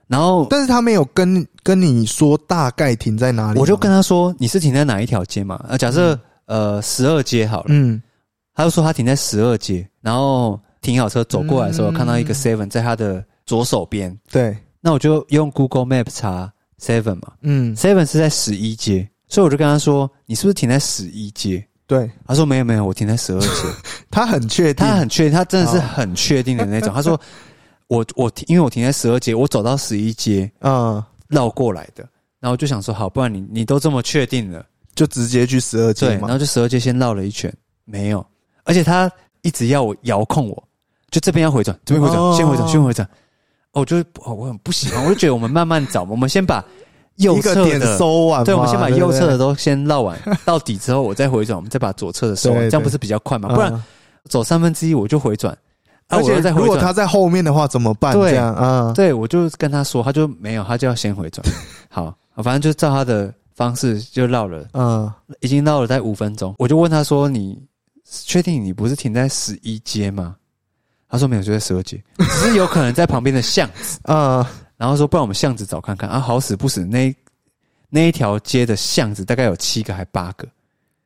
[0.07, 5.61] 然后但是他没有跟跟你说大概停在哪里，我就跟他说你是停在哪一条街嘛？
[5.69, 8.01] 呃，假设、呃十二街好了，嗯。
[8.55, 17.33] 他就说他停在十二街，然后停好车走过来的时候，嗯看到一个 Seven 在他的左手边，对，那我就用 Google Map 查 Seven 嘛。
[17.41, 21.67] 嗯，Seven 是在十一街，所以我就跟他说你是不是停在十一街？
[21.87, 23.49] 对，他说没有没有，我停在十二街。
[24.11, 26.93] 他很确定，他很确定，他真的是很确定的那种。
[26.93, 27.19] 他说
[27.87, 32.07] 我我停因为我停在十二街，我走到十一街嗯，绕过来的。
[32.41, 37.51] 然后我就想说，好，不然你你都这么确定了，就直接去十二对，然街嘛，后就十二街先绕了一圈，
[37.87, 38.23] 没有，
[38.65, 40.65] 而且他一直要我遥控我，
[41.11, 43.09] 就这边要回转，这边回转，哦先回转，先回转。
[43.73, 46.63] 哦，我就哦，我很不喜欢，我就觉得我们慢慢找，我们先把
[47.17, 47.99] 右一个点侧的。
[47.99, 53.49] 收完嘛，对，我们先把右侧的都先绕完，到底之后我再回转，我们再把左侧的收完，对对这样不是比较快吗？
[53.55, 53.83] 不然嗯
[54.29, 55.53] 走三分之一我就回转，
[56.07, 58.13] 啊，而且如果他在后面的话怎么办？
[58.13, 61.45] 对这样啊，对我就跟他说，他就没有，他就要先回转。
[61.91, 66.55] 好，反正就照他的方式就绕了，嗯，已经绕了在五分钟。
[66.59, 67.61] 我就问他说：“你
[68.07, 70.37] 确定你不是停在十一街吗？”
[71.11, 73.99] 他说：“没有，就在十二街，只是有可能在旁边的巷子。
[74.09, 74.43] 嗯，”
[74.83, 77.15] 然后说：“不然我们巷子找看看啊。”好死不死，那
[77.89, 80.49] 那一条街的巷子大概有七个还八个，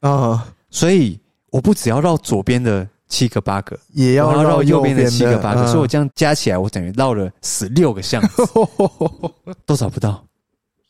[0.00, 8.42] 啊，所以我不只要绕左边的七个八个，也要绕右边的的七个八个，嗯所以我这样加起来，我等于绕了十六个巷子，
[9.66, 10.24] 都找不到。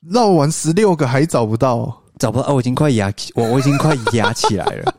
[0.09, 2.53] 绕完十六个还找不到，找不到啊！
[2.55, 4.95] 我已经快压起，我我已经快压起来了。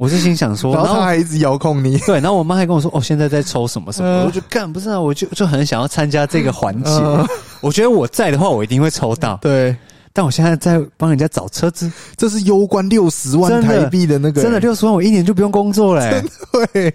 [0.00, 6.90] 我是心想说，然后他还一直遥控你，对，然后我妈还跟我说，哦，现在在抽什么什么，嗯我就干不是啊，我就就很想要参加这个环节。
[6.90, 7.28] 嗯
[7.60, 9.76] 我觉得我在的话，我一定会抽到，对，
[10.14, 16.24] 但我现在在帮人家找车子，这是攸关六十万台币的那个，真的六十万，我一年就不用工作嘞、
[16.72, 16.90] 对，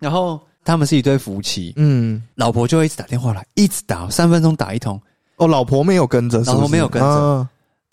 [0.00, 5.00] 然后他们是一对夫妻，嗯，老婆就会一直打电话来，一直打，三分钟打一通，
[5.36, 7.06] 哦，老婆没有跟着，老婆没有跟着。
[7.08, 7.48] 啊。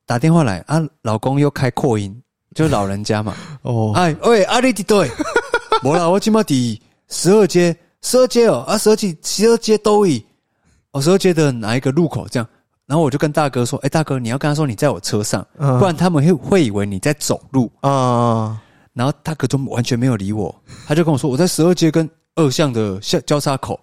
[0.07, 2.19] 打电话来啊，老公又开扩音，
[2.55, 5.09] 就是老人家嘛，哦，哎喂，阿丽敌对，
[5.83, 10.23] 没啦，我今嘛第十二街，十二街哦，啊十二街十二街都以，
[10.91, 12.47] 哦十二街的哪一个路口这样，
[12.85, 18.59] 然后我就跟大哥说，哎、大哥你要跟他说你在我车上，嗯不然他们会会以为你在走路，啊，
[18.93, 20.53] 然后大哥就完全没有理我，
[20.87, 23.79] 他就跟我说我在十二街跟二巷的交交叉口，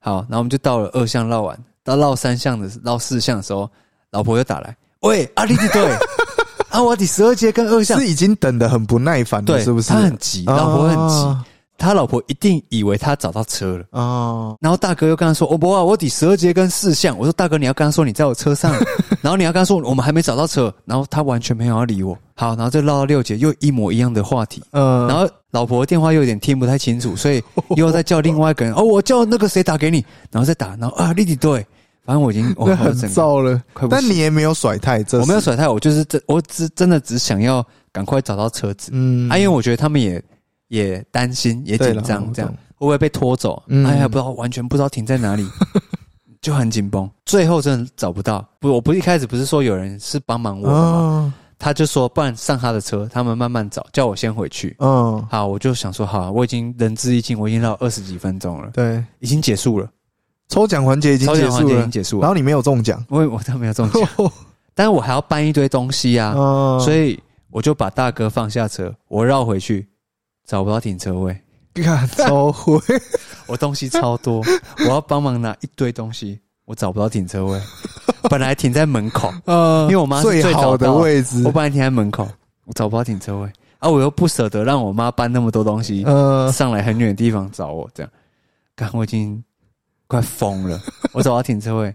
[0.00, 3.70] 好，然后我们就到了二巷绕完，到绕三巷的绕四巷的时候，
[4.10, 5.82] 老婆又打来，喂，阿丽敌对，
[6.76, 9.88] 啊我第十二街跟二巷是已经等的很不耐烦了，对，是不是？
[9.88, 11.44] 他很急，老婆很急，啊
[11.78, 13.84] 他老婆一定以为他找到车了。
[13.90, 18.72] 哦，然后大哥又跟他说：“哦不啊，我第十二街跟四巷。”我说：“大哥，你要跟他说你在我车上。”
[19.20, 20.72] 然后你要跟他说我们还没找到车。
[20.86, 22.16] 然后他完全没有要理我。
[22.34, 24.62] 好，然后再绕到六节，又一模一样的话题。
[24.70, 27.42] 嗯，然后老婆电话又有点听不太清楚，所以
[27.76, 28.72] 又在叫另外一个人。
[28.72, 31.66] 哦，我叫那个谁打给你，然后再打，然后啊，丽丽对，
[32.06, 33.60] 反正我已经 我那很燥了。
[33.90, 38.90] 但你也没有甩太，这，我没有甩太，我就是真我只真的只想要赶快找到车子。
[38.94, 39.28] 嗯。
[39.28, 40.22] 啊，因为我觉得他们也
[40.68, 42.50] 也担心，也紧张，这样。
[42.78, 43.62] 会不会被拖走？
[43.66, 43.84] 嗯。
[43.84, 45.46] 哎呀，不知道，完全不知道停在哪里，
[46.40, 47.10] 就很紧绷。
[47.24, 50.78] 最后真的找不到，不，我不是一开始不是说有人是帮忙我的吗？
[50.78, 54.76] 哦，他就说，不然上他的车，他们慢慢找，叫我先回去。
[54.78, 59.88] 嗯，好，我就想说，好，我已经仁至义尽，我已经绕二十几分钟了，对，已经结束了，
[60.48, 62.20] 抽奖环节已经结束了抽奖环节已经，结束了。
[62.22, 64.08] 然后你没有中奖，我我都没有中奖，
[64.74, 67.18] 但是我还要搬一堆东西啊，哦，所以
[67.50, 69.86] 我就把大哥放下车，我绕回去，
[70.46, 71.36] 找不到停车位。
[71.74, 72.78] 看超会，
[73.46, 74.42] 我东西超多，
[74.78, 77.60] 我要帮忙拿一堆东西，我找不到停车位。
[78.30, 82.26] 本来停在门口， 呃因为我妈是最好的到位置我，本来停在门口，
[82.64, 83.90] 我找不到停车位啊！
[83.90, 88.10] 我又不舍得让我妈搬那么多东西呃，上来很远的地方找我，这样，
[88.74, 89.42] 刚我已经
[90.06, 90.80] 快疯了。
[91.12, 91.94] 我走到停车位，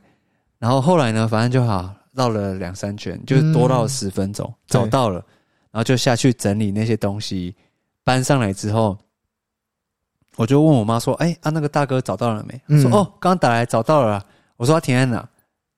[0.59, 5.23] 然后后来呢，反正就好绕了两三圈，就是多绕了十分钟，对找到了，
[5.71, 7.55] 然后就下去整理那些东西，
[8.03, 8.97] 搬上来之后。
[10.37, 15.27] 我就问我妈说：“哎、啊，那个大哥找到了没？”嗯说：“哦，刚打来找到了啦。”我说：“他停在哪？”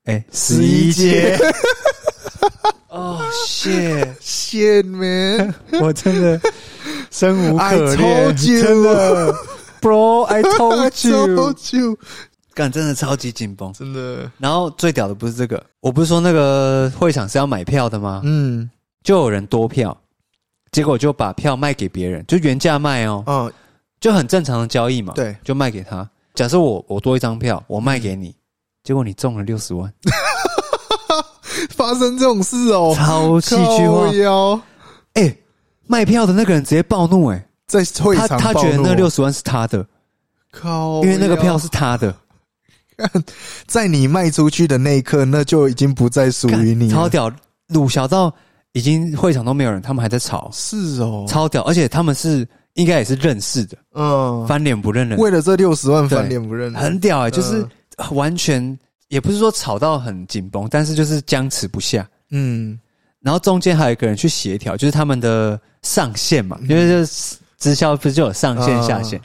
[0.05, 1.51] 哎、十一街街。
[2.89, 6.39] 哦，谢，shit man， 我真的
[7.09, 9.33] 生无可恋，真的
[9.83, 11.97] ，Bro，I I told you，
[12.53, 13.71] 干真的超级紧绷。
[13.73, 18.21] 真的，然后最屌的不是这个，我不是说那个会场是要买票的吗？
[18.23, 18.69] 嗯。
[19.03, 19.95] 就有人多票，
[20.71, 23.51] 结果就把票卖给别人，就原价卖哦，嗯，
[23.99, 26.09] 就很正常的交易嘛。，对，就卖给他。
[26.33, 28.33] 假设我我多一张票，我卖给你，
[28.81, 29.93] 结果你中了六十万，
[31.71, 34.63] 发生这种事哦，超戏剧化。
[35.15, 35.35] 哎、
[35.85, 39.85] 卖票的那个人直接暴怒、哎，在会他场暴怒他觉得那六十万是他的，
[40.51, 42.15] 靠，因为那个票是他的，
[43.67, 47.31] 在你卖出去的那一刻，那就已经不再属于你了，超屌。
[47.69, 48.31] 鲁小到
[48.73, 57.61] 已经会场都没有人，他们还在吵，是哦，超屌，而且他们是应该也是认识的，嗯，翻脸不认人，为了这六十万对翻脸不认人，很屌哎、就是
[57.97, 62.07] 嗯完全也不是说吵到很紧绷，但是就是僵持不下。
[62.29, 62.77] 嗯。
[63.21, 66.69] 然后中间还有一个人去协调，就是他们的上线嘛，嗯。
[66.69, 69.19] 因为就是直销不是就有上线下线，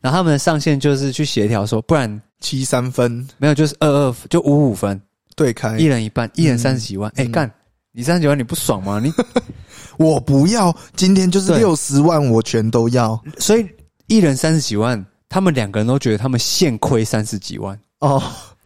[0.00, 3.26] 然后他们的上线就是去协调说，不然七三分。
[3.38, 5.00] 没有就是二二就五五分，
[5.36, 5.78] 对开。
[5.78, 7.50] 一，人一半，一人三十几万，哎、嗯干，
[7.92, 8.98] 你三十几万你不爽吗？
[8.98, 9.12] 你
[9.96, 13.18] 我不要，今天就是六十万，我全都要。
[13.38, 13.64] 所以
[14.08, 18.20] 一人三十几万，他们两个人都觉得他们现亏三十几万，哦。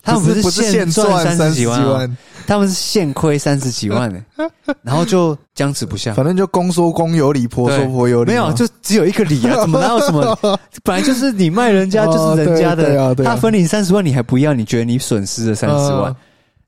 [0.09, 6.15] 他们是现赚三30几万他们是现亏三十几万哎、 然后就僵持不下。
[6.15, 8.31] 反正就公说公有理，婆说婆有理。
[8.31, 10.59] 没有，就只有一个理啊，怎么哪有什么？
[10.83, 16.17] 本来就是你卖人家就是人家哦对对啊的，对啊他分你三十万你还不要，你觉得你损失了三十万嗯，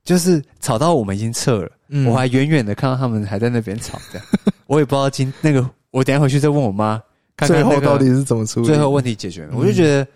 [0.04, 4.26] 就是吵到我们已经撤了，嗯我还远远的看到他们还在那边吵，这样
[4.66, 7.00] 我也不知道今那个，我等一下回去再问我妈，
[7.38, 8.66] 看看最后到底是怎么处理？
[8.66, 9.54] 最后问题解决没。
[9.54, 10.06] 嗯我就觉得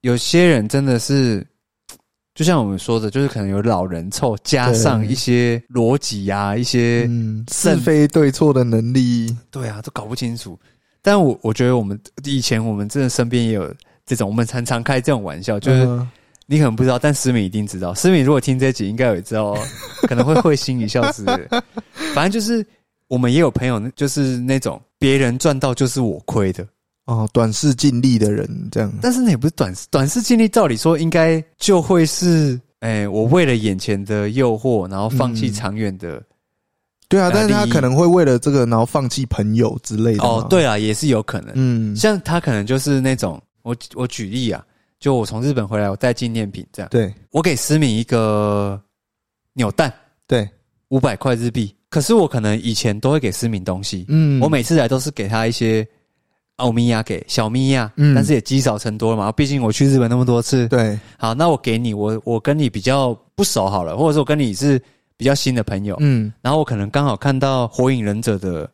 [0.00, 1.46] 有些人真的是。
[2.34, 10.58] 就像我们说的，就是可能有老人凑，加上一些逻辑啊，一些嗯，是非对错的能力，对啊，都搞不清楚。
[11.02, 13.74] 但我我觉得我们以前我们真的身边也有
[14.06, 16.08] 这种，我们常常开这种玩笑，就是嗯
[16.46, 17.94] 你可能不知道，但思敏一定知道。
[17.94, 19.56] 思敏如果听这集，应该也知道，
[20.02, 21.62] 可能会会心一笑之类的。
[22.14, 22.64] 反正就是
[23.08, 26.66] 我们也有朋友，就是那种别人赚到就是我亏的。
[27.10, 36.22] 哦，短视尽力的人这样，但是那也不是短短视尽力，照理说应该就会是，哎、我为了眼前的诱惑，然后放弃嗯长远的。
[37.08, 40.22] 对啊，呃但是他可能会为了这个，然后放弃朋友之类的。
[40.22, 41.50] 哦，，对啊，也是有可能。
[41.56, 44.64] 嗯，像他可能就是那种，我我举例啊，
[45.00, 48.80] 就我从日本回来，我带纪念品这样，对我给思敏一个
[49.54, 49.92] 扭蛋，
[50.28, 50.48] 对，
[50.90, 51.74] 五百块日币。
[51.88, 55.84] 可是我可能以前都会给思敏东西，嗯，我每次来都是给他一些
[56.60, 58.14] 奥米亚给小米亚，嗯。
[58.14, 59.32] 但是也积少成多了嘛。
[59.32, 64.80] 毕竟我去日本那么多次，对，好，那我给你，我我跟你比较不熟好了，或者说我跟你是
[65.16, 68.70] 比较新的朋友，嗯，然后我可能刚好看到火影忍者的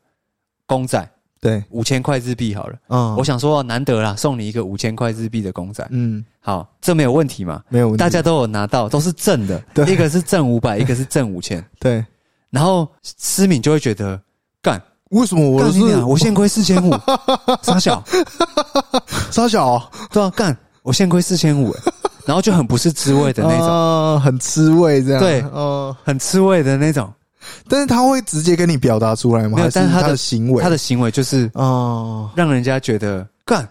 [0.67, 1.09] 公仔
[1.41, 7.63] 对，五千块日币好了，嗯，我想说难得啦，送你一个五千块日币的公仔，嗯，好，这没有问题嘛？
[7.69, 9.85] 没有问题，大家都有拿到，都是正的，对。
[9.93, 12.05] 一个是正五百，一个是正五千，对，
[12.51, 14.26] 然后思敏就会觉得干，
[15.21, 16.17] 为什么我的是我？
[16.19, 16.91] 现亏四千五，
[17.63, 18.03] 傻小，
[19.31, 19.73] 傻小？
[19.73, 21.81] 啊对啊，干，我现亏四千五，欸
[22.27, 27.13] 然后就很不是滋味的那种，啊很吃味这样，对哦，很吃味的那种。
[27.69, 29.57] 但是他会直接跟你表达出来吗？
[29.57, 33.67] 没有但是他的行为，他的行为就是哦，让人家觉得干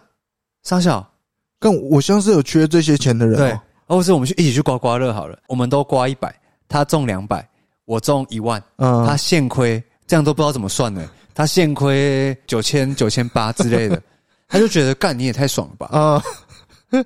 [0.63, 1.05] 傻小，
[1.59, 3.51] 干我像是有缺这些钱的人、对
[3.87, 6.33] 哦，，或是我们去一起去刮刮乐好了，我们都刮一百，
[6.69, 7.45] 他中两百，
[7.83, 11.03] 我中一万，嗯，他现亏，这样都不知道怎么算呢？
[11.35, 14.01] 他现亏九千九千八之类的，
[14.49, 15.87] 他就觉得干你也太爽了吧？
[15.91, 16.23] 啊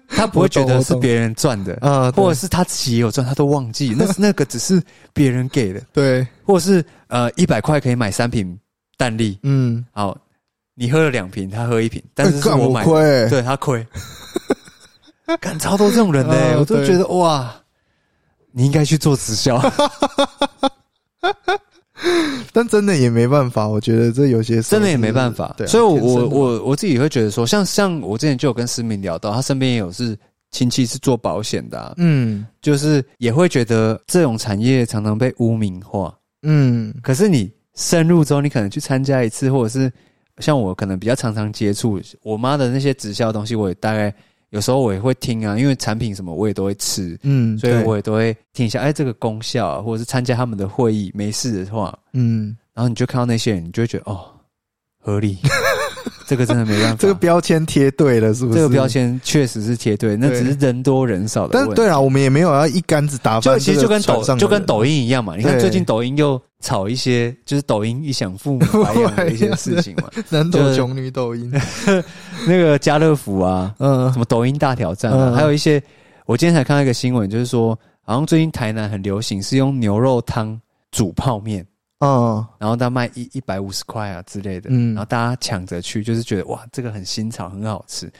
[0.07, 4.79] 他不会觉得是别人赚的，啊，或者是他自己也有赚，他都忘记，那是 那个只是
[5.13, 8.55] 别人给的，对，或者是呃一百块可以买三瓶
[8.97, 10.15] 蛋力，嗯，好，
[10.75, 12.85] 你喝了两瓶，他喝一瓶，但是我买
[13.29, 13.83] 对他亏，
[15.41, 16.85] 干超多这种人呢、嗯我都对。
[16.85, 17.51] 觉得哇，
[18.51, 19.57] 你应该去做直销，
[22.59, 25.55] 但真的也没办法，我觉得这有些真的也没办法。
[25.55, 30.17] 对啊、所以我，我我我自己会觉得说，像像我之前就有跟思明聊到，他身边也有是
[30.51, 36.13] 亲戚是做保险的、啊，嗯就是也会觉得这种产业常常被污名化。
[36.43, 39.89] 嗯可是你深入之后，你可能去参加一次，或者是
[40.39, 44.13] 像我可能比较常常接触我妈的那些直销东西，我也大概
[44.51, 54.25] 有时候我也会听啊，因为产品什么我也都会吃，嗯，所以我也都会听一下，哎，这个功效啊，或者是参加他们的会议，没事的话，嗯，然后你就看到那些人，你就会觉得哦，
[54.99, 55.37] 合理，
[56.27, 58.57] 这个真的没办法，这个标签贴对了，是不是？
[58.57, 61.73] 这个标，签确实是贴对，那只是人多人少的问题。
[61.75, 71.51] 但对啊，我们也没有要一竿子打翻就其实就跟抖就跟抖音一样嘛，你看最近抖音又炒一些就是抖音一享父母白养的一些事情嘛， 男就是抖穷女抖音，
[72.45, 74.11] 那个家乐福啊，嗯。
[74.11, 75.33] 什么抖音大挑战啊，嗯。
[75.35, 75.81] 还有一些
[76.25, 80.59] 我今天才看到一个新闻，就是说好像最近台南很流行是用牛肉汤
[80.91, 81.65] 煮泡面。
[81.99, 82.45] 嗯。
[82.57, 84.93] 然后他卖一一百五十块啊之类的，嗯。
[84.95, 88.11] 然后大家抢着去，就是觉得哇，这个很新潮，很好吃。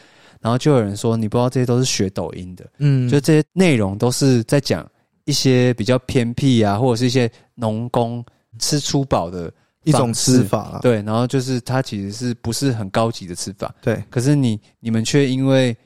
[0.41, 4.89] 然后就有人说，你不知道这些都是学抖音的，嗯，就这些内容都是在讲
[5.29, 8.25] 一些比较偏僻啊，或者是一些农工
[8.57, 9.51] 吃粗饱的
[9.83, 15.77] 一种吃法啊，对，然后就是它其实是不是很高级的吃法，对，可是你你们却因为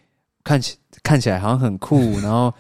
[0.45, 2.53] 看起看起来好像很酷， 然后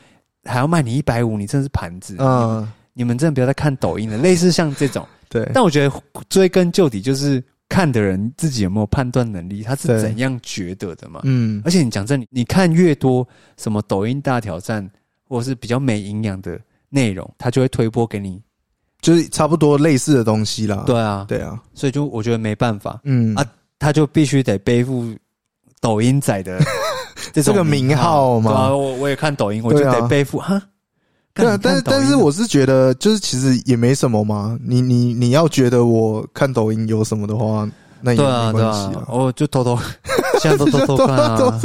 [0.43, 2.17] 还要卖你一百五，你真的是盘子。
[2.19, 5.07] 嗯，嗯，你们真的不要再看抖音了，类似像这种。
[5.29, 11.21] 对，但我觉得追根究底，就是看的人自己有没有判断能力，他是怎样觉得的嘛。
[11.23, 11.61] 嗯。
[11.65, 14.87] 而且你讲真，你你看越多什么抖音大挑战，
[15.27, 16.59] 或者是比较没营养的
[16.93, 18.39] 内容，他就会推播给你。
[19.01, 20.83] 就是差不多类似的东西啦。
[20.85, 23.43] 对啊，对啊，所以就我觉得没办法，嗯啊
[23.79, 25.13] 他就必须得背负
[25.81, 26.61] 抖音仔的
[27.33, 30.61] 这种个名号嘛对啊，我我也看抖音，我就对啊得背负哈。
[31.33, 34.57] 对啊，但是但是我是觉得，就是其实也没什么嘛。
[34.63, 37.67] 你你你要觉得我看抖音有什么的话，
[38.05, 39.79] 那也对啊对没关系啊，我就偷偷
[40.41, 41.59] 现在都偷偷看啊，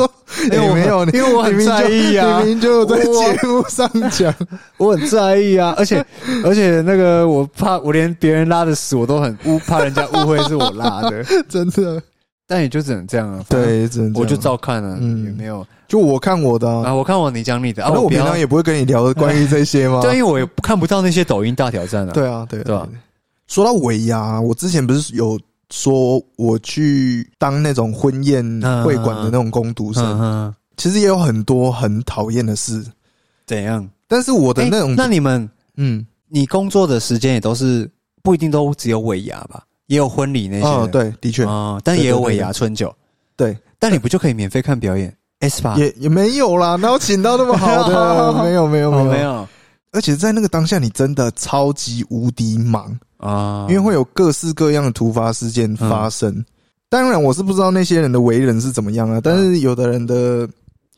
[0.45, 4.33] 因为我也没有，因为我很在意啊你明明就在节目上讲，
[4.79, 6.05] 我 很在意啊，而且
[6.45, 12.01] 而且那个我怕我连别人拉的屎我都很误，怕人家误会是我拉的， 真的。
[12.47, 13.45] 但也就只能这样啊。
[13.49, 16.95] 对，只能我就照看了，嗯也没有就我看我的啊，啊。
[16.95, 20.01] 我看我你讲你的啊，那我平常也不会跟你聊关于这些吗？
[20.01, 22.13] 对，因为我也看不到那些抖音大挑战啊。
[22.15, 22.89] 对啊，对啊对啊。
[23.49, 25.39] 说到尾牙，我之前不是有
[25.71, 32.85] 说我去当那种婚宴嗯会馆的那种工读嗯生，其实也有很多很讨厌的事。
[33.47, 33.89] 怎样？
[34.07, 37.91] 但是我的那种诶，那你们嗯，你工作的时间也都是
[38.23, 39.63] 不一定都只有尾牙吧？
[39.87, 40.71] 也有婚礼那些的。
[40.71, 42.95] 哦，对，的确，哦，但也有尾牙春酒。
[43.37, 45.75] 对，但你不就可以免费看表演？S 吧？
[45.79, 48.33] 也也没有啦，哪有请到那么好 的？
[48.45, 49.13] 没有，没有，哦，没有。
[49.13, 49.49] 没有
[49.93, 56.45] 而且在那个当下，你真的超级无敌忙，啊，因为会有各式各样的突发事件发生。
[56.89, 60.47] 当然我是不知道那些人的为人是怎么样啊，但是有的人的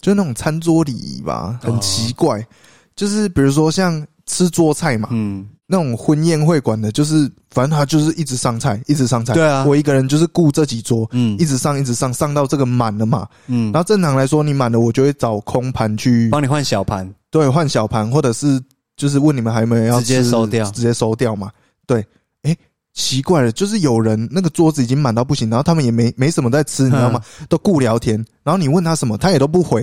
[0.01, 2.47] 就是那种餐桌礼仪吧，很奇怪，
[2.95, 9.35] 就是比如说像吃桌菜嘛，嗯，那种婚宴会馆的，就是反正他就是一直上菜，一直上菜。
[9.35, 9.65] 对啊。
[9.65, 11.37] 我一个人就是顾这几桌，嗯。
[11.39, 13.27] 一直上一直上，上到这个满了嘛。
[13.49, 13.73] 嗯。
[13.73, 18.61] 然，后正常来说，你满了，我就会找空盘去帮你换小盘，对换小盘，或者是
[19.01, 21.51] 就是问你们还有没有要直接吃收掉直接收掉嘛。
[21.87, 22.05] 对，
[22.43, 22.55] 哎，
[22.93, 27.19] 奇怪了，就是有人那个桌子已经满到不行，然后他们也没没什么在吃，你知道吗？
[27.49, 29.83] 都顾聊天，然后你问他什么，他也都不回，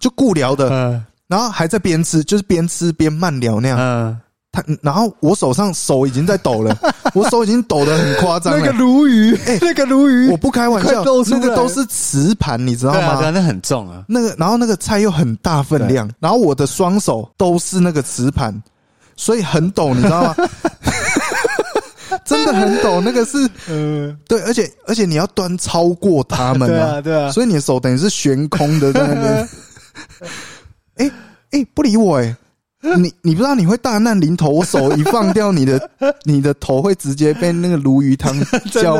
[0.00, 3.78] 就顾聊的，嗯然后还在边吃，就是边吃边慢聊那样。
[3.78, 4.20] 嗯，
[4.54, 6.76] 他，然后我手上手已经在抖了，
[7.12, 8.72] 我手已经抖得很夸张了。
[8.72, 13.30] 鲈鱼，哎，那个鲈鱼我不开玩笑那个都是瓷盘，你知道吗？
[13.30, 18.62] 那很重啊，那个，然后那个菜又很大分量，然后我的双手都是那个瓷盘，
[19.16, 20.36] 所以很抖，你知道吗？
[22.24, 29.48] 真的很抖，那个是嗯，对，而且而且你要端超过他们 对啊，对啊，所以你的手等于是悬空的在那边。
[30.96, 31.10] 哎
[31.50, 32.36] 哎、不理我哎、
[32.98, 35.90] 你你不知道你会大难临头，我手一放掉，你的
[36.24, 38.34] 你的头会直接被那个鲈鱼汤
[38.70, 38.98] 浇，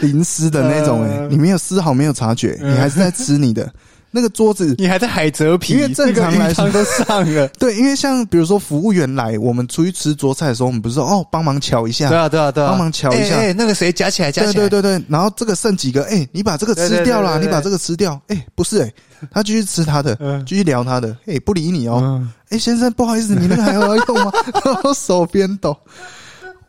[0.00, 3.70] 淋湿的那种哎、嗯你没有丝毫没有察觉，嗯你还是在吃你的
[4.10, 4.74] 那个桌子。
[4.78, 13.34] 你还在海蜇皮，因为正常来说都上了， 对，因为像比如说服务员来，我们出去吃桌菜的时候，我们不是说哦帮忙瞧一下，对啊，对啊，对啊，帮忙瞧一下。
[13.36, 18.92] 哎，哎那个谁夹起来，夹起来，对对对，然后这个剩几个，哎、你把这个吃掉啦，你把这个吃掉，哎、不是哎、
[19.30, 20.44] 他继续吃他的，嗯。
[20.46, 24.32] 继续聊他的，哎、不理你哦，嗯，哎、先生不好意思，你那个还要用吗？
[24.96, 25.76] 手边抖，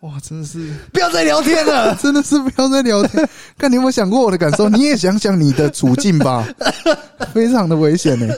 [0.02, 3.28] 哇，真的是，不要再聊天了， 真的是不要再聊天，
[3.58, 4.70] 看你有没有想过我的感受？
[4.70, 6.48] 你也想想你的处境吧，
[7.34, 8.34] 非常的危险呢、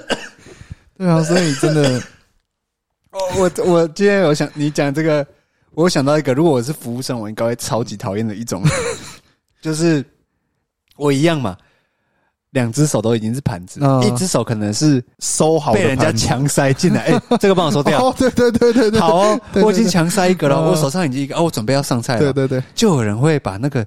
[0.97, 1.99] 对啊，所以真的，
[3.11, 5.25] 哦我我今天有想你讲这个，
[5.75, 8.63] 我想到一个，如果我是服务生，我应该会超级讨厌的一种，
[9.61, 10.03] 就是
[10.97, 11.55] 我一样嘛，
[12.51, 16.25] 两只手都已经是盘子，嗯一只手可能是收好的被人家盘子。
[16.25, 17.99] 强塞进来， 哎、这个帮我收掉。
[18.07, 23.85] 哦，对对对对对，好哦，对对我已经强塞一个了，嗯我手上已经一个，哦，我准备要上菜了，对对对，就有人会把那个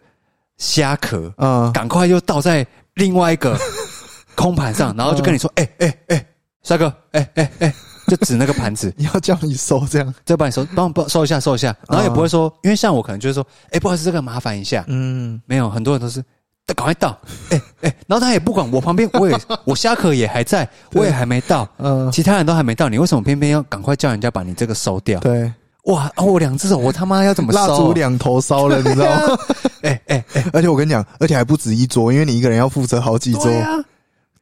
[0.57, 3.59] 虾壳嗯，赶快又倒在另外一个
[4.35, 6.27] 空盘上，然后就跟你说，哎哎哎，
[6.63, 7.75] 帅哥，哎哎哎，
[8.09, 16.25] 就指那个盘子，你要叫你收这样，再帮你收，帮帮收一下，收一下，然后也不会说，因为像我可能就是说，哎，不好意思，这个麻烦一下，嗯，没有，很多人都是。
[16.73, 17.19] 赶快到，
[17.51, 25.21] 哎、哎、然后他也不管我旁边，我也 我虾壳也还在，我也还没到，嗯，其他人都还没到，你为什么偏偏要赶快叫人家把你这个收掉？
[25.21, 25.53] 对，
[25.85, 27.59] 哇，哦，我两只手，我他妈要怎么收？
[27.61, 29.39] 蜡烛两头烧了，你知道吗？
[29.83, 33.51] 哎哎哎，而且我跟你讲，而且还不止一桌，因为你一个人要负责好几桌。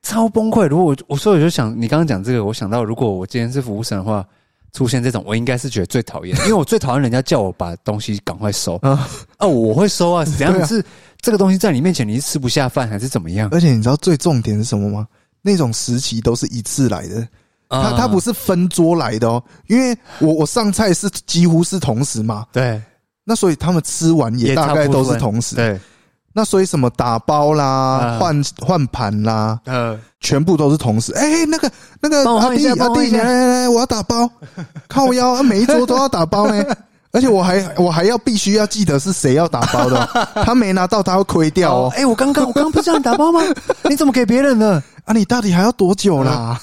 [0.04, 0.66] 超崩溃。
[0.68, 4.24] 如果我我所以我就想，你刚刚讲这个，我想到如果我今天是服务生的话，
[4.72, 8.76] 出现这种，我应该是觉得最讨厌， 因为我最讨厌人家叫我把东西赶快收。
[8.76, 9.08] 啊！
[9.38, 10.66] 啊，我会收啊， 怎样？
[10.66, 10.82] 是
[11.20, 13.48] 这个东西在你面前你是吃不下饭还是怎么样？
[13.52, 15.06] 而且你知道最重点是什么吗？
[15.42, 17.26] 那种时期都是一次来的，
[17.68, 22.80] 他啊他不是分桌来的哦，因为我我上菜是几乎是同时嘛，对，
[23.24, 25.56] 那所以他们吃完也也大概都是同时。
[25.56, 25.78] 对，
[26.32, 31.12] 那所以什么打包啦、啊换换盘啦，呃，全部都是同时。
[31.14, 31.70] 哎、那个
[32.00, 34.28] 那个阿弟阿弟，来来来，我要打包，
[34.88, 36.64] 靠腰，啊每一桌都要打包呢。
[37.12, 41.92] 而且我还我还要必须要记得是谁要打包的哦， 他没拿到他会亏掉哦。
[41.94, 43.42] 哎，我刚刚我刚刚不是叫你打包吗？
[43.84, 44.82] 你怎么给别人了？
[45.04, 46.58] 啊，你到底还要多久啦？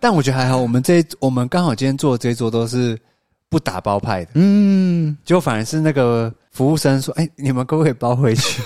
[0.00, 2.96] 但我觉得还好，我们这我们刚好今天坐的这一桌都是
[3.48, 4.30] 不打包派的。
[4.34, 8.62] 嗯，结果反而是那个服务生说：“哎、你们可不可以包回去？”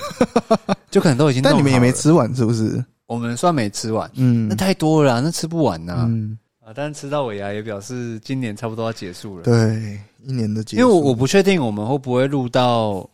[0.91, 2.83] 就可能都已经但你们也没吃完是不是？
[3.07, 6.73] 我们算没吃完，嗯那太多了啦，那吃不完呐、嗯，啊！
[6.75, 13.07] 但是吃到尾牙也表示今年差不多要结束了。，对，一年的结束，因为我我不确定我们会不会录到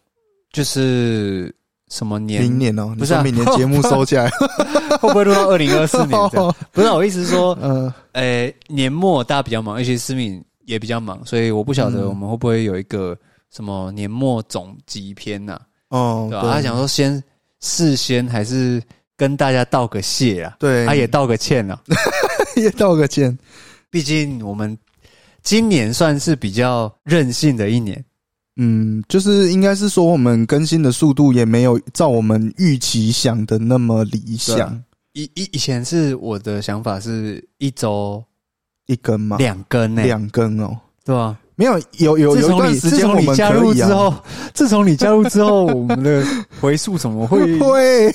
[0.52, 1.52] 就是
[1.90, 4.30] 什么年，明年哦，不是啊明年节目收起来，
[5.00, 6.16] 会不会录到二零二四年？
[6.70, 13.16] 不是啊、我意思是说，嗯呃，年末大家比较忙，而且思敏也比较忙，所以我不晓得嗯我们会不会有一个
[13.50, 17.22] 什么年末总集篇呐、哦，对吧、他想说先
[17.60, 18.82] 事先还是
[19.16, 21.80] 跟大家道个谢啊，对，他也道个歉啊。
[22.56, 23.36] 也道个歉，
[23.90, 24.76] 毕竟我们
[25.42, 28.04] 今年算是比较任性的一年，
[28.56, 34.58] 嗯，就是应该是说我们更新的速度也没有照我们预期想的那么理想。
[34.60, 34.80] 啊，
[35.14, 38.22] 以以以前是我的想法是一周
[38.86, 41.38] 一根嘛，两根呢、两根哦，对吧？
[41.60, 46.24] 没有有有有段时间你加入之后啊，，自从你加入之后，我们的
[46.58, 48.10] 回溯怎么会 会，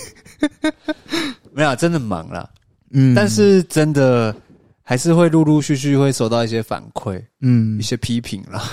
[1.54, 2.50] 没有啊真的忙了？
[2.92, 4.36] 嗯，但是真的
[4.82, 8.64] 还是会陆陆续续会收到一些反馈、嗯一，些批评啦。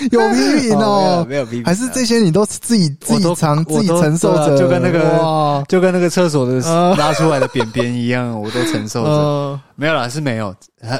[0.10, 9.10] 有批评哦，没有批评啊，还是这些你都自己自己我都尝自己承受着，就跟那个，就跟那个厕所的呃 拉出来的便便一样，我都承受着。
[9.10, 10.54] 呃， 没有啦，是没有，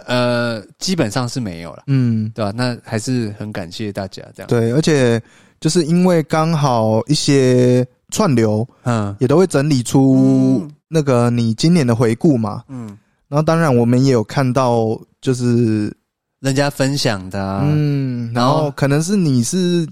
[0.06, 5.20] 呃，基本上是没有了，嗯，对吧、那还是很感谢大家这样。，对，而且
[5.60, 9.14] 就是因为刚好一些串流嗯。
[9.18, 10.70] 也都会整理出嗯。
[10.92, 12.98] 那个你今年的回顾嘛，嗯，
[13.28, 15.94] 然后当然我们也有看到，就是
[16.40, 19.86] 人家分享的、啊，嗯，然然后后可能是你是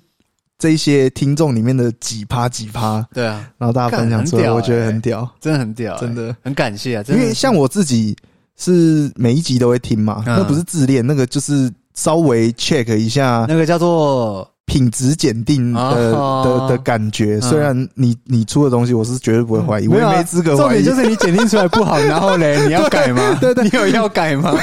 [0.59, 6.35] 这些听众里面的几趴几趴，对啊，然后大家分享出来，我觉得欸很屌，真的很屌、欸真的。
[6.43, 8.17] 很感谢啊，真的因为像我自己
[8.57, 17.39] 是每一集都会听嘛，嗯那不是自恋，那个就是稍微 check 一下那个叫做品质检定的、哦的的感觉。
[17.41, 20.83] 嗯虽然你你出的东西，我是绝对不会怀疑，我也没资格怀疑。
[20.83, 23.37] 重点就是你检定出来不好， 然后嘞，你要改吗？
[23.41, 24.55] 对对你有要改吗？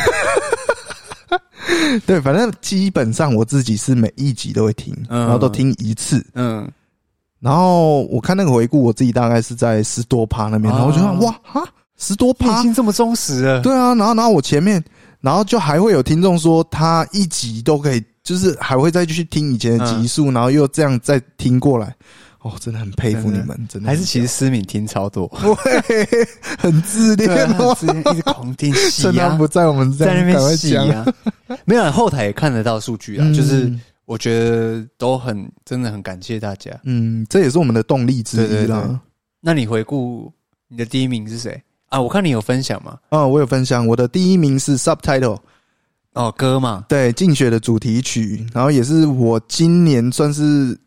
[2.05, 5.21] 对，反正基本上我自己是每一集都会听，嗯。
[5.21, 6.25] 然后都听一次。
[6.33, 6.69] 嗯，
[7.39, 11.63] 然后我看那个回顾，我自己大概是在十多趴那边，哦然后我就想哇哈，
[11.97, 12.45] 十多趴？
[12.45, 13.41] 已趴，经这么忠实。
[13.41, 14.83] 了，对啊，然后然后我前面，
[15.21, 21.95] 然后就还会有听众说他一集都可以，就是还会再去听以前的集数，然后又这样再听过来，
[22.45, 25.27] 哦，真的很佩服你们，真的还是其实思敏听超多，
[26.59, 27.75] 很自恋一
[28.13, 30.87] 直狂听 洗趁他啊，不在，我们在那边洗讲。
[30.89, 31.05] 啊，
[31.65, 33.73] 没有啊后台也看得到数据啊，嗯就是
[34.05, 36.69] 我觉得都很真的很感谢大家。
[36.83, 39.01] 嗯，这也是我们的动力之一啦。
[39.41, 40.31] 那你回顾
[40.67, 41.99] 你的第一名是谁啊？
[41.99, 42.99] 我看你有分享吗？
[43.09, 45.39] 啊，我有分享，我的第一名是 Subtitle，
[46.13, 50.77] 哦，歌嘛，对，竞选的主题曲，然后也是我今年算是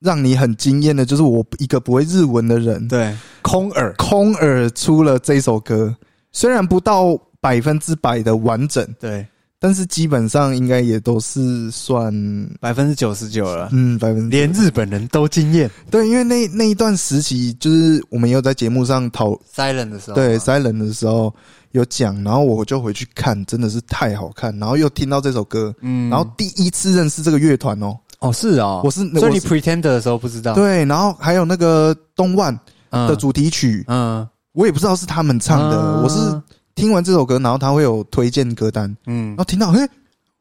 [0.00, 5.94] 让你很惊艳的，就是我一个不会日文的人，对，空耳，空耳出了这首歌，
[6.32, 9.26] 虽然不到百分之百的完整，对，
[9.58, 12.12] 但是基本上应该也都是算
[12.60, 15.68] 百分之九十九了，嗯百分之连日本人都惊艳。
[15.90, 21.34] 对，因为那那一段时期，就是我们有在节目上讨 Silent 的时候，对 Silent 的时候
[21.72, 26.08] 有讲，然后我就回去看，真的是太好看，然后又听到这首歌，嗯。
[26.08, 32.58] 然后第一次认识这个乐团哦，哦是哦，我是所以你 Pretender 的时候不知道，对，然后还有那个东万
[32.90, 33.06] 嗯。
[33.08, 34.26] 的主题曲，嗯。
[34.52, 36.02] 我也不知道是他们唱的，嗯。
[36.02, 36.42] 我是
[36.74, 39.28] 听完这首歌，然后他会有推荐歌单，嗯。
[39.28, 39.86] 然，后听到，嘿，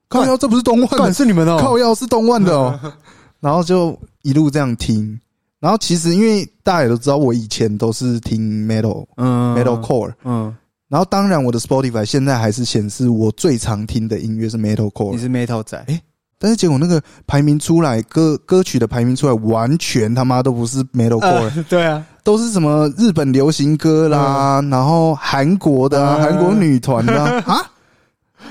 [0.09, 2.79] 靠腰，这不是东万的，是你们哦，靠腰是东万的哦，
[3.39, 5.19] 然后就一路这样听，
[5.59, 9.55] 然后其实因为大家也都知道，我以前都是听 metal 嗯。
[9.55, 10.55] metal core，嗯，
[10.87, 15.85] 然后当然我的 Spotify 现在还是显示我最常听的音乐是 metal 你 core，你是 Metal 仔，
[16.39, 26.21] 但是结果那个排名出来，歌歌曲的排名出来，完全他妈都不是 metal core，、呃对啊，都是什么日本流行歌啦，然后韩国的啊，嗯。
[26.23, 27.43] 韩国女团的啊。
[27.47, 27.71] 啊。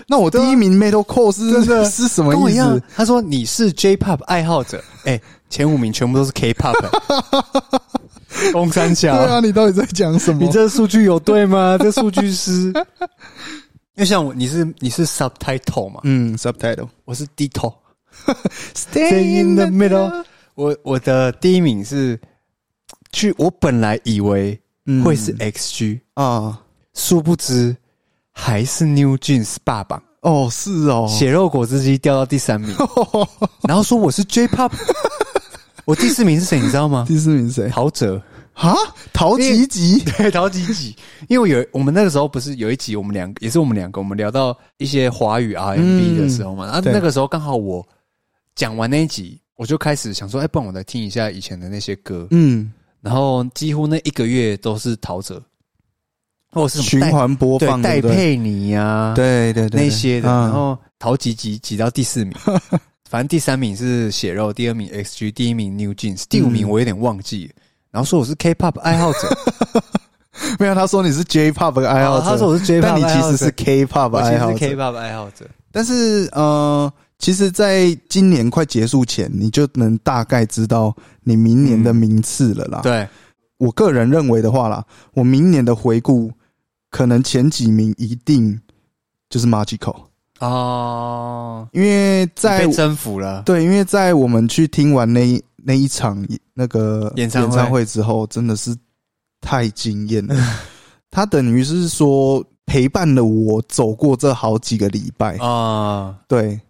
[0.09, 2.82] 那我第一名 metal core 是是什么意思？。
[2.95, 5.18] 他说你是 J-pop 爱好者， 哎，
[5.49, 10.43] 前五名全部都是 K-pop，欸公 三对小，啊，你到底在讲什么？
[10.45, 11.78] 你这数据有对吗？
[11.80, 12.72] 这数据是，
[13.97, 17.72] 因为像我，你是你是 subtitle 嘛，嗯，subtitle 我是 Dito。
[18.74, 20.24] stay in the middle。
[20.55, 22.18] 我我的第一名是
[23.12, 24.59] 去，我本来以为
[25.05, 26.61] 会是 XG，、啊，
[26.94, 27.74] 殊不知
[28.32, 32.74] 还是 New Jeans 霸榜，哦，是哦，血肉果汁机掉到第三名，
[33.68, 34.72] 然后说我是 J-pop，
[35.86, 36.59] 我第四名是谁？
[36.61, 37.05] 你知道吗？
[37.09, 37.68] 第四名谁？
[37.70, 38.20] 陶喆，
[38.57, 38.75] 啊，
[39.13, 40.97] 陶吉吉对，陶吉吉。
[41.29, 47.87] 因为有我们那个时候不是有一集，我们两个也是我们两个，我们聊到一些华语 R&B 的时候嘛，然后那个时候刚好我
[48.55, 55.39] 讲完那一集，我就开始想说，哎，不然我来听一下以前的那些歌，嗯，然后几乎那一个月都是陶喆，
[56.51, 62.35] 或是循环播放，戴佩妮呀，对对对，那些的，啊然后陶吉吉挤到第四名。
[63.09, 67.53] 反正第三名是血肉，第二名 XG，第一名 New Jeans，第五名我有点忘记了。
[67.97, 69.20] 然后说我是 K-pop 爱好者，
[70.61, 74.59] 没有，他说你是 J-pop 的爱好哦者，他说我是 J-pop 但你爱好者其实是 K-pop 我其实是爱好者。
[74.59, 75.47] K-pop 爱好者。
[75.72, 80.94] 但是呃，其实，在今年快结束前，你就能大概知道
[81.24, 82.80] 你明年的名次了啦。
[82.82, 83.09] 对，
[83.57, 84.84] 我个人认为的话啦，
[85.14, 86.30] 我明年的回顾，
[86.90, 88.61] 可能前几名一定
[89.30, 89.97] 就是 Magical，
[90.40, 93.42] 哦，因为在被征服了。
[93.47, 98.73] 对，因为在我们去听完那一那一场那个演唱会之后，真的是
[99.41, 100.37] 太惊艳了。
[101.11, 105.37] 他等于是说陪伴了我走过这好几个礼拜。
[105.39, 106.61] 啊，对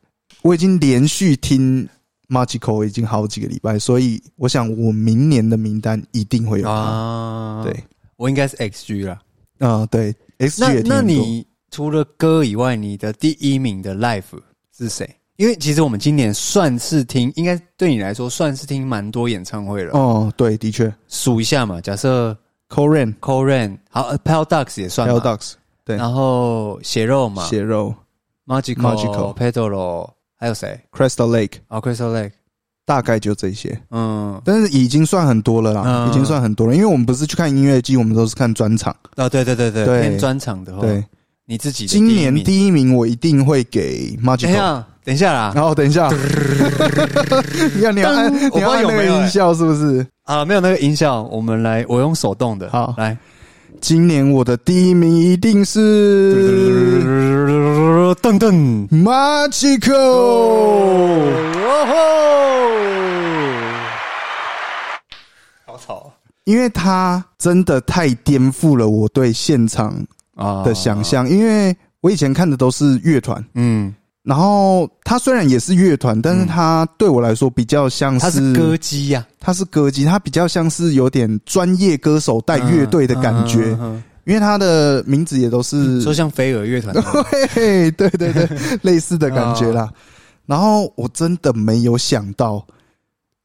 [0.41, 1.87] 我已经连续听
[2.29, 6.73] Magical 已经好几个礼拜，所以我想我明年的名单一定会有他。
[6.73, 7.85] 啊，对，
[8.17, 9.21] 我应该是 XG 了。
[9.59, 14.41] 啊、对，XG 那你除了歌以外，你的第一名的 Life
[14.75, 15.17] 是谁？
[15.37, 19.93] 因为其实我们今年算是听，应该对你来说算是听蛮多演唱会了。
[19.93, 20.93] 哦，对，的确。
[21.09, 22.33] 数一下嘛，假设
[22.71, 24.81] c o r e n c o r e n 好 p a l Ducks
[24.81, 25.53] 也算嘛，Ducks
[25.85, 25.97] 对。
[25.97, 27.45] 然后血肉嘛。
[27.47, 27.95] 血肉
[28.47, 32.33] ，Magical Magical Pedro，还有谁？Crystal Lake 哦，Crystal Lake，
[32.87, 36.09] 大概就这些，嗯，但是已经算很多了啦，嗯。
[36.09, 38.97] 已经算很多了，因为我们不是去看音乐季，我们都是看专场。
[39.17, 40.01] 哦，对对对对，对。
[40.01, 41.05] 偏专场的话，对，
[41.45, 42.45] 你自己今年第一名。
[42.45, 44.83] 第一名我一定会给 Magical。
[45.07, 46.09] 下，等一下啦，然后等一下，
[47.77, 49.21] 你 要你要按你要按那个我不知道有没有欸。
[49.21, 50.05] 音效是不是？
[50.25, 52.95] 啊，没有那个音效，我们来，我用手动的，好。
[52.99, 53.17] 来，
[53.81, 57.03] 今年我的第一名一定是
[58.23, 59.95] 噔噔，Magical。
[61.69, 61.87] 哦
[65.67, 66.13] 吼，好吵。
[66.45, 69.95] 因为他真的太颠覆了我对现场
[70.35, 70.63] 啊。
[70.65, 73.95] 的想，象，因为我以前看的都是乐团，嗯，
[74.27, 86.93] 然后他虽然也是乐团，但是他对我来说比较像他是歌姬呀，他是歌姬，他比较像是有点专业歌手带乐队的感觉，嗯，嗯因为他的名字也都是嗯说像飞儿乐团，
[87.55, 88.49] 对对对对，
[88.83, 89.89] 类似的感觉啦。
[90.45, 92.67] 然后我真的没有想到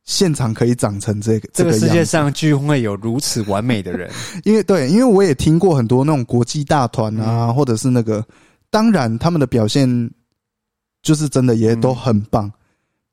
[0.04, 4.10] 现场可以长成这个这个世界上居然会有如此完美的人，
[4.46, 8.26] 因为对，因为我也听过很多那种国际大团啊，或者是那个，
[8.72, 9.88] 当然他们的表现
[11.02, 12.52] 就是真的也都很棒，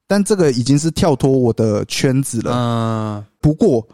[0.06, 2.52] 但这个已经是跳脱我的圈子了。
[2.54, 3.86] 嗯，不过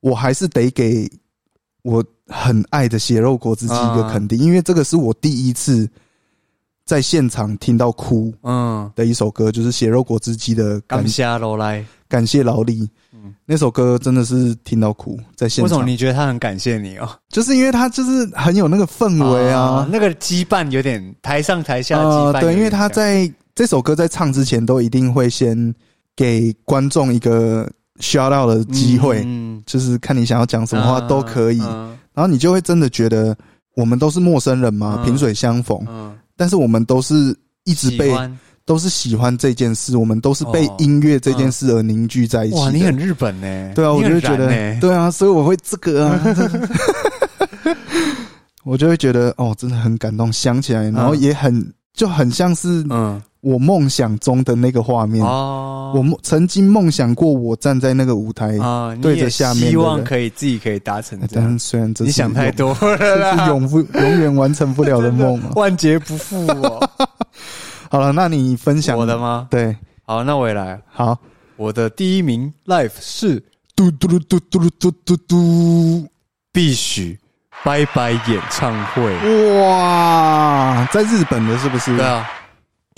[0.00, 1.10] 我还是得给
[1.82, 5.88] 我很爱的血肉果汁机一个肯定，因为这个是我第一次
[6.84, 12.88] 在现场听到哭嗯，的一首歌，就是血肉果汁机的感感谢罗来，感谢劳力。
[13.12, 13.34] 嗯。
[13.44, 17.08] 那首歌真的是听到哭，在现场，为什么你觉得他很感谢你哦？
[17.28, 23.30] 就是因为他就是很有那个氛围啊，那个羁绊有点台上台下的羁呃，绊对，因为他在
[23.60, 25.74] 这首歌在唱之前都一定会先
[26.16, 33.36] 给观众一个 shout out 的机会，嗯，就是看你想要讲什么话都可以，嗯然后你就会真的觉得
[33.76, 35.04] 我们都是陌生人嘛，嗯。
[35.04, 38.10] 萍水相逢，嗯，但是我们都是一直被
[38.64, 40.76] 都是喜欢这件事，我们都是被哦。
[40.78, 42.62] 音乐这件事而凝聚在一起的。
[42.62, 46.18] 哇，你很日本呢，对啊，我就会觉得对啊，所以我会这个啊，
[48.64, 55.24] 我就会觉得哦，真的很感动，想起来，然后也很就很像是嗯，我梦想中的那个画面。
[55.24, 58.58] 哦，我梦曾经梦想过，我站在那个舞台，
[59.00, 65.52] 对着下面希望可以自己可以达成这但样，虽然这 你想太多了这是，永不永远完成不了的梦啊。
[65.56, 66.88] 万劫不复哦。
[67.90, 69.18] 好了，那你分享我的？
[69.18, 69.48] 吗？
[69.50, 70.80] 对，好，那我也来。
[70.92, 71.18] 好，
[71.56, 73.42] 我的第一名 life 是
[73.74, 76.06] 嘟嘟嘟嘟嘟嘟嘟嘟，
[76.52, 77.18] 必须
[77.64, 79.02] 拜拜演唱会。
[79.60, 81.96] 哇，在日本的是不是？
[81.96, 82.28] 对啊，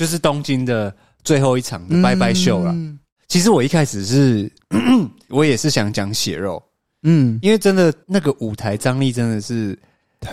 [0.02, 0.92] 就是东京的
[1.22, 2.72] 最后一场的拜拜秀了。
[2.72, 2.98] 嗯
[3.28, 4.52] 其实我一开始是，
[5.30, 6.62] 我也是想讲血肉，
[7.02, 9.78] 嗯，因为真的那个舞台张力真的是，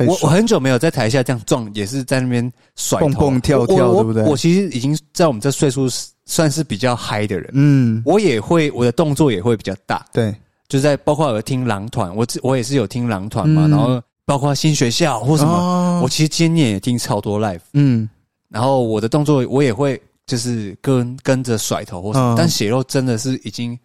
[0.05, 4.24] 我我很久没有在台下这样撞，也是在那边甩蹦蹦跳跳对不对？
[4.24, 10.36] 我其实已经在我们这岁数是算是比较嗨的人，嗯，我也会我的动作也会比较大，对，
[10.67, 13.70] 就在包括有听狼团，我自我也是有听狼团嘛，嗯。
[13.70, 18.09] 然后包括新学校或什么，么我其实今年也听超多 live，嗯
[18.49, 22.35] 然后我的动作我也会就是跟跟着甩头或什么，嗯。
[22.35, 23.77] 但血肉真的是已经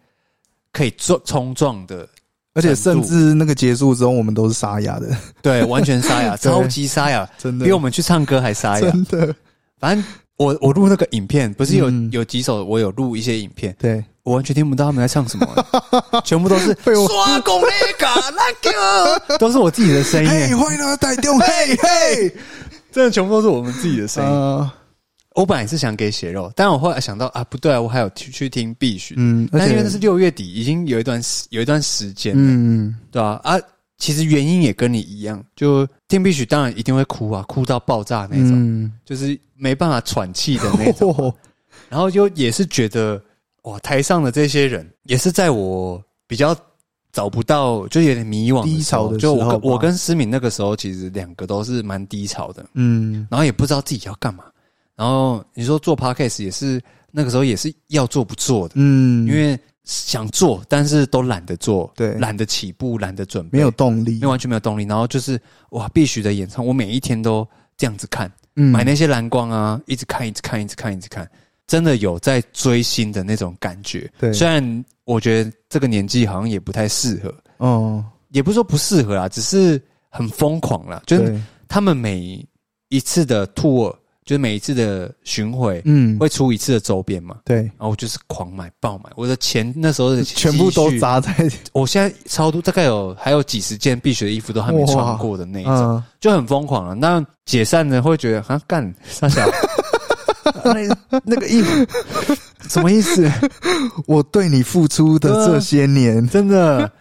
[0.73, 2.07] 可以撞冲撞的，
[2.53, 6.51] 而且甚至那个结束之后，我们都是沙哑的，对，完全沙哑， 对。
[6.51, 8.91] 超级沙哑，真的，比我们去唱歌还沙哑。
[8.91, 9.35] 真的，
[9.79, 10.03] 反正
[10.37, 12.09] 我我录那个影片，不是有、嗯。
[12.11, 15.65] 有几首我有录一些影片，对，我完全听不到他们在唱什么，
[16.25, 18.71] 全部都是被我 刷公那个那
[19.29, 20.57] 个，都是我自己的声音。
[20.57, 21.47] 欢迎来到台中，嘿
[21.77, 22.35] 嘿，
[22.95, 24.31] 真的全部都是我们自己的声音。
[24.31, 24.71] 呃，
[25.35, 33.59] 我本来是想给血肉，但我后来想到啊，不对啊，我还有去去听必须，嗯，而且但因为那是六月底，已经有一段时有一段时间，嗯，对吧、啊？
[33.97, 41.13] 其实原因也跟你一样，就听必须当然一定会哭啊，哭到爆炸那种，嗯，就是没办法喘气的那种。
[41.17, 41.35] 哦
[41.89, 43.21] 然后就也是觉得
[43.63, 46.55] 哇，台上的这些人也是在我比较
[47.15, 49.47] 找不到，就有点迷惘低潮的时候吧。
[49.47, 54.43] 跟我跟思敏那个时候，其实两个都是蛮低潮的，嗯，然后也不知道自己要干嘛。
[54.97, 62.15] 然后你说做 podcast 也是那个时候也是要做不做的，嗯，因为想做，但是都懒得做，对。
[62.15, 64.15] 懒得起步，懒得准备，没有动力。
[64.15, 64.83] 因为，完全没有动力。
[64.83, 65.39] 然后就是
[65.69, 67.47] 哇，必须的演唱，我每一天都
[67.77, 68.73] 这样子看，嗯。
[68.73, 71.25] 买那些蓝光啊，一直看，一直看，一直看，一直看，
[71.67, 74.11] 真的有在追星的那种感觉。
[74.19, 74.31] 对。
[74.33, 81.01] 虽然我觉得这个年纪好像也不太适合，哦，也不是说不适合啦，只是很疯狂啦。
[81.05, 82.45] 就是，他们每
[82.89, 83.93] 一次的 tour，
[84.23, 91.33] 就是每一次的巡回嗯，会出一次的周边嘛，对，然后我就是狂买爆买，我的钱那时候的全部都积蓄砸在
[91.73, 96.95] 我现在超多，大概有还有几十件必学的衣服都还没穿过的那一种，嗯，就很疯狂了。
[96.95, 99.45] 那解散呢，会觉得啊干傻小，
[100.73, 101.85] 那那个衣服
[102.67, 103.29] 什么意思？
[104.07, 106.91] 我对你付出的这些年，真的。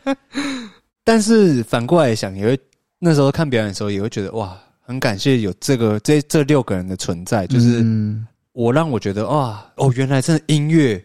[1.02, 2.58] 但是反过来想，也会
[2.98, 11.02] 那时候看表演的时候，也会觉得哇，很感谢有这个这这六个人的存在，就是嗯我让我觉得哇哦，原来真的音乐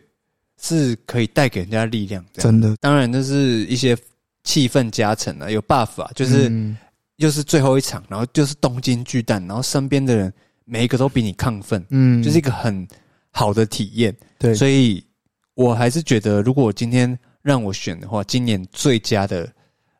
[0.61, 2.51] 是可以带给人家力量这样。
[2.51, 3.97] 真的当然，那是一些
[4.43, 6.49] 气氛加成啊，有 buff 啊，就是。
[6.49, 6.77] 嗯
[7.19, 10.33] 又是最后一场，然后就是东京巨蛋，然后身边的人
[10.69, 12.87] 每一个都比你亢奋，嗯，就是一个很
[13.31, 14.15] 好的体验。
[14.37, 15.03] 对，所以
[15.55, 19.51] 我还是觉得，如果我今天让我选的话，今年最佳的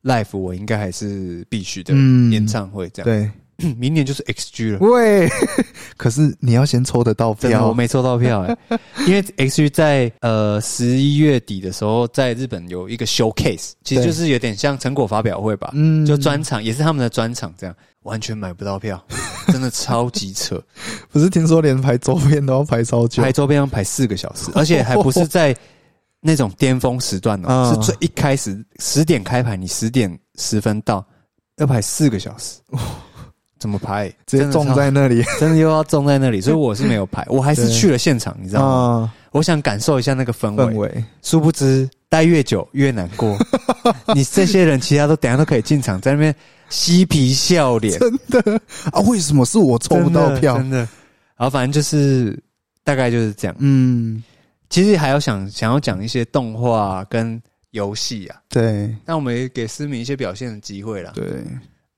[0.04, 2.88] live 我应该还是必须的嗯演唱会。
[2.90, 3.32] 这样，对，
[3.78, 4.80] 明年就是 XG 了。
[4.80, 5.30] 喂，
[5.97, 8.57] 可是你要先抽得到真的，我，没抽到票哎、
[9.05, 16.05] 因为 XG 在呃十一月底的时候，在日本有一个 showcase，其实就是有点像成果发表会吧，嗯。
[16.05, 19.03] 就专场也是他们的专场，这样完全买不到票，
[19.51, 20.62] 真的超级扯。
[21.12, 23.22] 不是听说连排周边都要排超久。
[23.22, 25.55] 排，周边要排四个小时，而且还不是在
[26.22, 31.05] 那种巅峰时段哦，嗯是最一开始十点开排，你十点十分到，
[31.57, 32.60] 要排四个小时，
[33.60, 34.07] 怎么排？
[34.26, 38.68] 直接种在那里真的又要种在那里，所以我是没有排，我还是去了现场，你知道吗？
[38.68, 43.38] 啊，我想感受一下那个氛围，氛围，殊不知待越久越难过。
[44.16, 46.34] 你这些人其他都等下都可以进场，在那边
[46.70, 48.99] 嬉皮笑脸，真的啊？
[49.01, 50.57] 为什么是我抽不到票？
[50.57, 50.78] 真的。
[50.78, 52.38] 然后反正就是
[52.84, 53.55] 大概就是这样。
[53.60, 54.24] 嗯，
[54.70, 57.41] 其实还要想想要讲一些动画跟
[57.72, 61.12] 游戏啊，对那我们也给思敏一些表现的机会啦。
[61.14, 61.26] 对，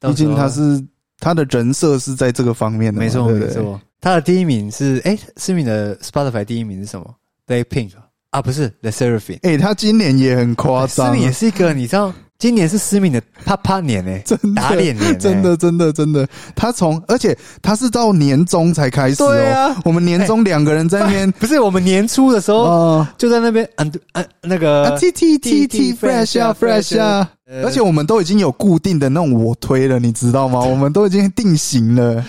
[0.01, 0.84] 毕竟他是
[1.22, 7.16] 他的人设是在这个方面的，没错对对，没错，他的第一名是哎，思敏的 Spotify 第一名是什么
[7.48, 7.92] ？Blackpink
[8.32, 9.40] 啊，不是 The Seraphim。
[9.44, 12.12] 哎，他今年也很夸张思张，敏也是一个，你知道，
[12.42, 19.82] 今年是思敏的啪啪年哎， 真的打脸年欸，真的真的真的，他从而且他是到年终才开始对哦，啊。
[19.86, 23.08] 我们年终两个人在那边不是我们年初的时候哦。
[23.16, 30.62] 就在那边，嗯嗯，那个啊，T T T T fresh 啊 fresh 啊，呃而且我们都已经有固定的那种我推了，你知道吗？
[30.66, 32.26] 我们都已经定型了，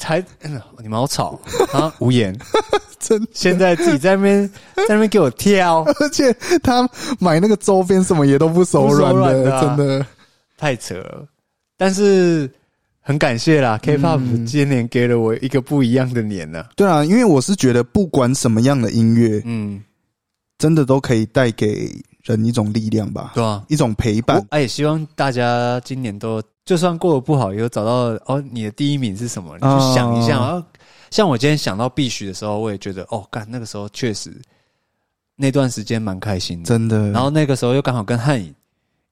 [0.00, 1.38] 才嗯 你们好吵
[1.72, 2.36] 啊， 无言。
[2.98, 3.24] 真。
[3.32, 6.32] 现在自己在那边在那边给我跳，而且
[6.62, 6.88] 他
[7.20, 10.06] 买那个周边什么也都不手软的，的啊真的。
[10.58, 11.26] 太扯了。
[11.76, 12.50] 但是
[13.00, 19.82] 很感谢啦，K-pop 嗯今年给了我一个不一样的年呢、对啊，因为我是觉得不管什么样的音乐，嗯，
[20.58, 21.90] 真的都可以带给
[22.30, 23.64] 人一种力量吧，对啊。
[23.68, 24.46] 一种陪伴我。
[24.50, 29.54] 哎，也希望大家今年都，就算过得不好，也有找到哦，你的第一名是什么？
[29.54, 30.38] 你去想一下。
[30.38, 30.64] 哦
[31.10, 34.32] 像我今天想到必须的时候，我也觉得哦，干那个时候确实
[35.34, 36.66] 那段时间蛮开心的。
[36.68, 37.10] 真的。
[37.10, 38.54] 然后那个时候又刚好跟汉影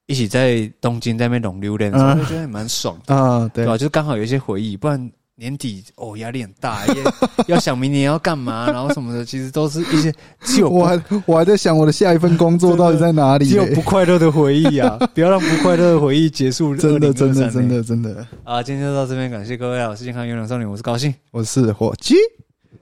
[0.06, 3.12] 一起在东京在那边龙榴莲的时候，嗯我觉得也蛮爽的。
[3.16, 6.94] 啊，对对吧、就刚好有一些回忆，不然年底哦压力很大，也
[7.46, 14.98] 要想明年要干嘛，然后什么的，其实都是一些只有不我还我还在想我的下一份工作到底在哪里只有不快乐的回忆啊！
[15.14, 16.74] 不要让不快乐的回忆结束。
[16.74, 18.60] 真的真的真的真的，啊！
[18.60, 19.88] 今天就到这边，感谢各位啊！
[19.90, 21.14] 我是健康有氧少年，我是高兴。
[21.30, 22.16] 我是火鸡，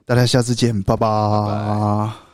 [0.05, 2.26] 大家下次见，拜拜拜